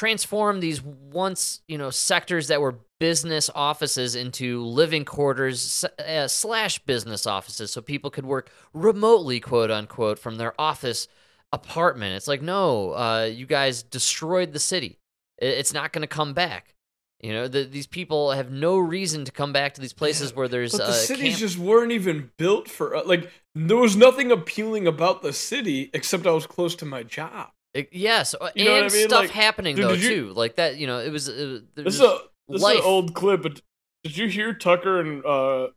[0.00, 6.78] transform these once you know sectors that were business offices into living quarters uh, slash
[6.80, 11.06] business offices, so people could work remotely, quote unquote, from their office
[11.52, 12.14] apartment.
[12.14, 14.98] It's like, no, uh, you guys destroyed the city.
[15.36, 16.74] It's not going to come back.
[17.20, 20.48] You know, the, these people have no reason to come back to these places where
[20.48, 23.96] there's But the uh, cities camp- just weren't even built for uh, like there was
[23.96, 27.50] nothing appealing about the city except I was close to my job.
[27.72, 29.08] It- yes, uh, You know and I mean?
[29.08, 30.32] stuff Like, happening dude, though you- too.
[30.32, 31.28] Like that, you know, it was.
[31.28, 32.18] Uh, there This is a
[32.48, 32.78] this is life.
[32.78, 33.60] an old clip, but
[34.02, 35.68] did you hear Tucker and uh,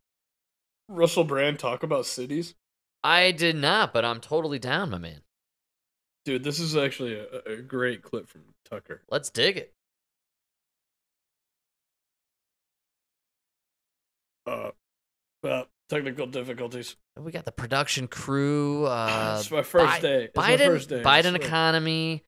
[0.89, 2.55] Russell Brand talk about cities?
[3.03, 5.21] I did not, but I'm totally down, my man.
[6.25, 9.01] Dude, this is actually a, a great clip from Tucker.
[9.09, 9.73] Let's dig it.
[14.45, 14.71] Uh,
[15.43, 16.95] uh technical difficulties.
[17.19, 18.85] We got the production crew.
[18.93, 20.25] Uh, It's my first day.
[20.25, 21.01] It's my Biden, first day.
[21.01, 21.35] I Biden swear.
[21.47, 22.23] economy.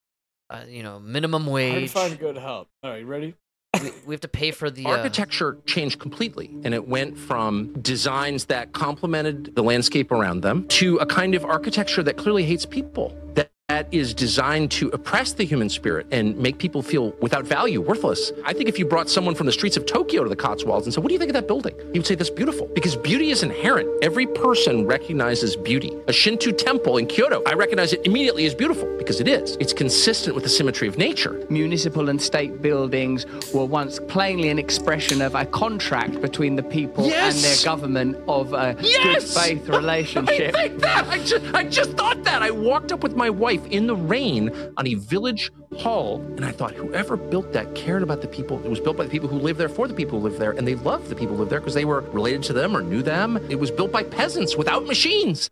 [0.49, 1.89] Uh, you know, minimum Hard to wage.
[1.91, 2.67] find good help.
[2.83, 3.33] All right, you ready?
[3.81, 7.73] we, we have to pay for the uh, Architecture changed completely, and it went from
[7.81, 12.65] designs that complemented the landscape around them to a kind of architecture that clearly hates
[12.65, 13.17] people.
[13.33, 17.81] That that is designed to oppress the human spirit and make people feel without value,
[17.81, 18.31] worthless.
[18.45, 20.93] I think if you brought someone from the streets of Tokyo to the Cotswolds and
[20.93, 21.75] said, What do you think of that building?
[21.91, 22.67] He would say, That's beautiful.
[22.73, 23.89] Because beauty is inherent.
[24.01, 25.91] Every person recognizes beauty.
[26.07, 29.57] A Shinto temple in Kyoto, I recognize it immediately as beautiful because it is.
[29.59, 31.45] It's consistent with the symmetry of nature.
[31.49, 37.07] Municipal and state buildings were once plainly an expression of a contract between the people
[37.07, 37.35] Yes!
[37.35, 39.03] and their government of a Yes!
[39.03, 40.55] good faith relationship.
[40.55, 41.07] I think that.
[41.09, 42.41] I just, I just thought that.
[42.41, 46.51] I walked up with my wife in the rain on a village hall, and I
[46.51, 48.63] thought, whoever built that cared about the people.
[48.63, 50.51] It was built by the people who live there for the people who live there,
[50.51, 52.81] and they loved the people who live there because they were related to them or
[52.81, 53.37] knew them.
[53.49, 55.49] It was built by peasants without machines.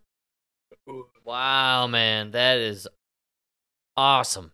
[1.24, 2.86] Wow, man, that is
[3.96, 4.52] awesome.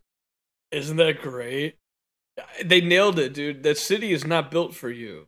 [0.70, 1.76] Isn't that great?
[2.64, 3.62] They nailed it, dude.
[3.64, 5.26] That city is not built for you.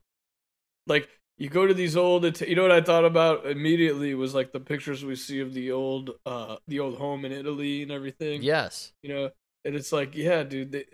[0.86, 1.08] Like
[1.43, 4.61] you go to these old, you know what I thought about immediately was like the
[4.61, 8.45] pictures we see of the old, uh, the old home in Italy and everything.
[8.45, 8.93] Yes.
[9.03, 9.30] You know,
[9.64, 10.70] and it's like, yeah, dude.
[10.70, 10.84] They,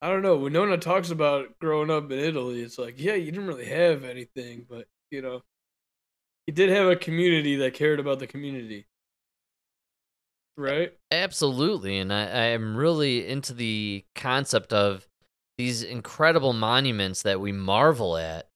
[0.00, 0.38] I don't know.
[0.38, 4.04] When Nona talks about growing up in Italy, it's like, yeah, you didn't really have
[4.04, 5.42] anything, but you know,
[6.46, 8.86] you did have a community that cared about the community,
[10.56, 10.94] right?
[11.10, 15.06] Absolutely, and I, I am really into the concept of
[15.58, 18.48] these incredible monuments that we marvel at,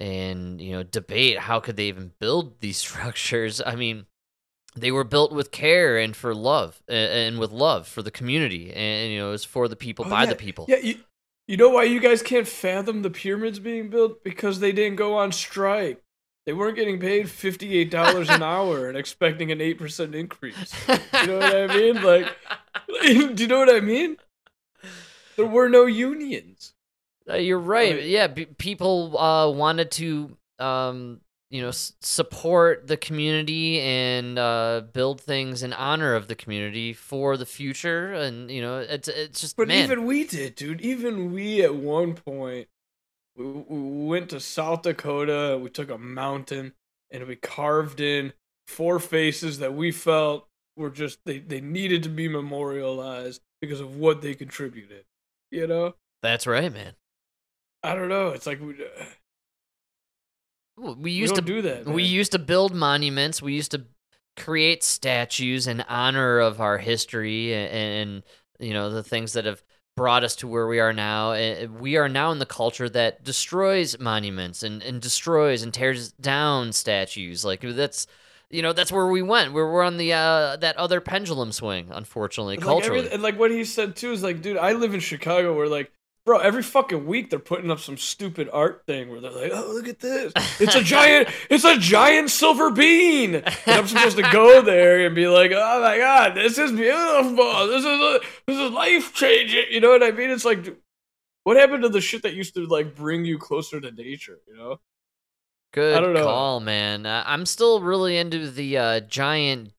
[0.00, 3.60] and you know, debate how could they even build these structures.
[3.64, 4.06] I mean,
[4.74, 9.12] they were built with care and for love, and with love for the community, and
[9.12, 10.30] you know, it was for the people Oh, by yeah.
[10.30, 10.66] the people.
[10.68, 10.96] Yeah, you,
[11.46, 14.22] you know why you guys can't fathom the pyramids being built?
[14.24, 16.02] Because they didn't go on strike.
[16.46, 20.72] They weren't getting paid fifty-eight dollars an hour and expecting an eight percent increase.
[20.88, 22.02] You know what I mean?
[22.02, 22.28] Like,
[23.02, 24.16] do you know what I mean?
[25.36, 26.74] There were no unions.
[27.30, 28.02] Uh, you're right.
[28.02, 31.20] Yeah, b- people uh, wanted to, um,
[31.50, 36.92] you know, s- support the community and uh, build things in honor of the community
[36.92, 39.84] for the future, and you know, it's it's just But man.
[39.84, 40.80] even we did, dude.
[40.80, 42.68] Even we at one point,
[43.36, 45.58] we, we went to South Dakota.
[45.60, 46.72] We took a mountain
[47.10, 48.32] and we carved in
[48.66, 53.96] four faces that we felt were just they they needed to be memorialized because of
[53.96, 55.04] what they contributed.
[55.50, 56.94] You know, That's right, man.
[57.82, 58.28] I don't know.
[58.28, 58.74] It's like we,
[60.76, 63.42] W- We used don't to do that, We used to build monuments.
[63.42, 63.84] We used to
[64.36, 68.22] create statues in honor of our history and, and
[68.58, 69.62] you know the things that have
[69.96, 71.32] brought us to where we are now.
[71.68, 76.72] We are now in the culture that destroys monuments and, and destroys and tears down
[76.72, 77.44] statues.
[77.44, 78.06] Like that's
[78.50, 79.52] you know that's where we went.
[79.52, 81.88] We're we're on the uh, that other pendulum swing.
[81.90, 83.10] Unfortunately, Like, every- culturally.
[83.10, 85.92] and like what he said too is like, dude, I live in Chicago where like,
[86.24, 89.72] bro, every fucking week they're putting up some stupid art thing where they're like, oh,
[89.72, 90.32] look at this.
[90.60, 93.36] It's a giant, it's a giant silver bean.
[93.36, 97.66] And I'm supposed to go there and be like, oh my god, this is beautiful.
[97.68, 99.64] This is a, this is life changing.
[99.70, 100.30] You know what I mean?
[100.30, 100.76] It's like,
[101.44, 104.38] what happened to the shit that used to like bring you closer to nature?
[104.46, 104.80] You know?
[105.72, 106.24] Good I don't know.
[106.24, 107.06] call, man.
[107.06, 109.72] Uh, I'm still really into the uh, giant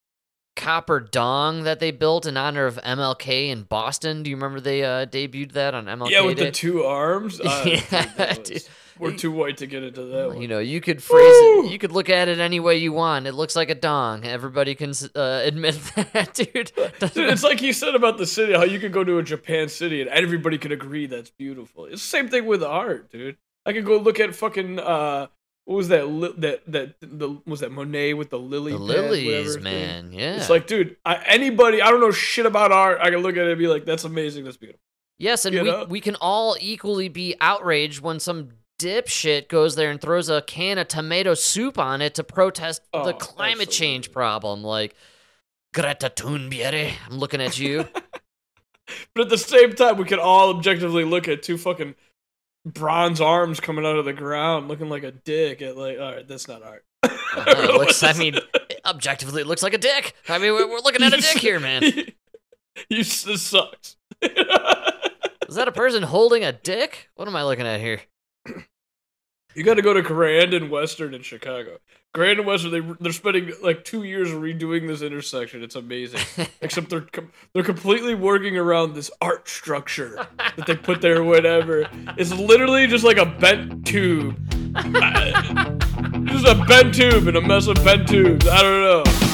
[0.56, 4.24] copper dong that they built in honor of MLK in Boston.
[4.24, 6.46] Do you remember they uh, debuted that on MLK yeah, with Day?
[6.46, 7.40] the two arms.
[7.46, 8.64] Uh, Yeah, dude.
[9.00, 10.42] we're too white to get into that one.
[10.42, 11.72] You know, you could phrase it.
[11.72, 13.26] You could look at it any way you want.
[13.26, 14.26] It looks like a dong.
[14.26, 15.76] Everybody can uh, admit
[16.14, 16.72] that, dude.
[17.14, 19.70] Dude, it's like you said about the city, how you could go to a Japan
[19.70, 21.86] city and everybody could agree that's beautiful.
[21.86, 23.38] It's the same thing with art, dude.
[23.66, 25.28] I could go look at fucking uh,
[25.66, 26.08] what was that?
[26.10, 28.72] Li- that that the was that Monet with the lily?
[28.74, 29.64] The pad, lilies, whatever thing?
[29.64, 30.12] man.
[30.14, 30.36] Yeah.
[30.38, 33.00] It's like, dude, I, anybody, I don't know shit about art.
[33.02, 34.82] I can look at it and be like, that's amazing, that's beautiful.
[35.18, 35.86] Yes, and You we, know?
[35.88, 38.50] we can all equally be outraged when some
[38.80, 43.00] dipshit goes there and throws a can of tomato soup on it to protest the
[43.00, 44.64] Oh, climate change problem.
[44.64, 44.96] Like,
[45.76, 47.88] Greta Thunberg, I'm looking at you.
[49.16, 51.96] But at the same time, we can all objectively look at two fucking
[52.66, 55.62] bronze arms coming out of the ground, looking like a dick.
[55.62, 56.86] At like, all right, that's not art.
[57.04, 57.10] Uh,
[57.48, 58.36] it looks, I mean,
[58.86, 60.16] objectively, it looks like a dick.
[60.30, 61.84] I mean, we're, we're looking at a dick here, man.
[62.90, 63.98] you this sucks.
[64.22, 67.10] Is that a person holding a dick?
[67.16, 68.02] What am I looking at here?
[69.54, 71.80] You got to go to Grand and Western in Chicago.
[72.14, 75.64] Grand and Western, they they're spending like two years redoing this intersection.
[75.64, 76.20] It's amazing.
[76.62, 81.20] Except they're com- they're completely working around this art structure that they put there.
[81.20, 81.88] or Whatever.
[82.18, 84.36] It's literally just like a bent tube.
[86.28, 88.46] just a bent tube and a mess of bent tubes.
[88.46, 89.31] I don't know.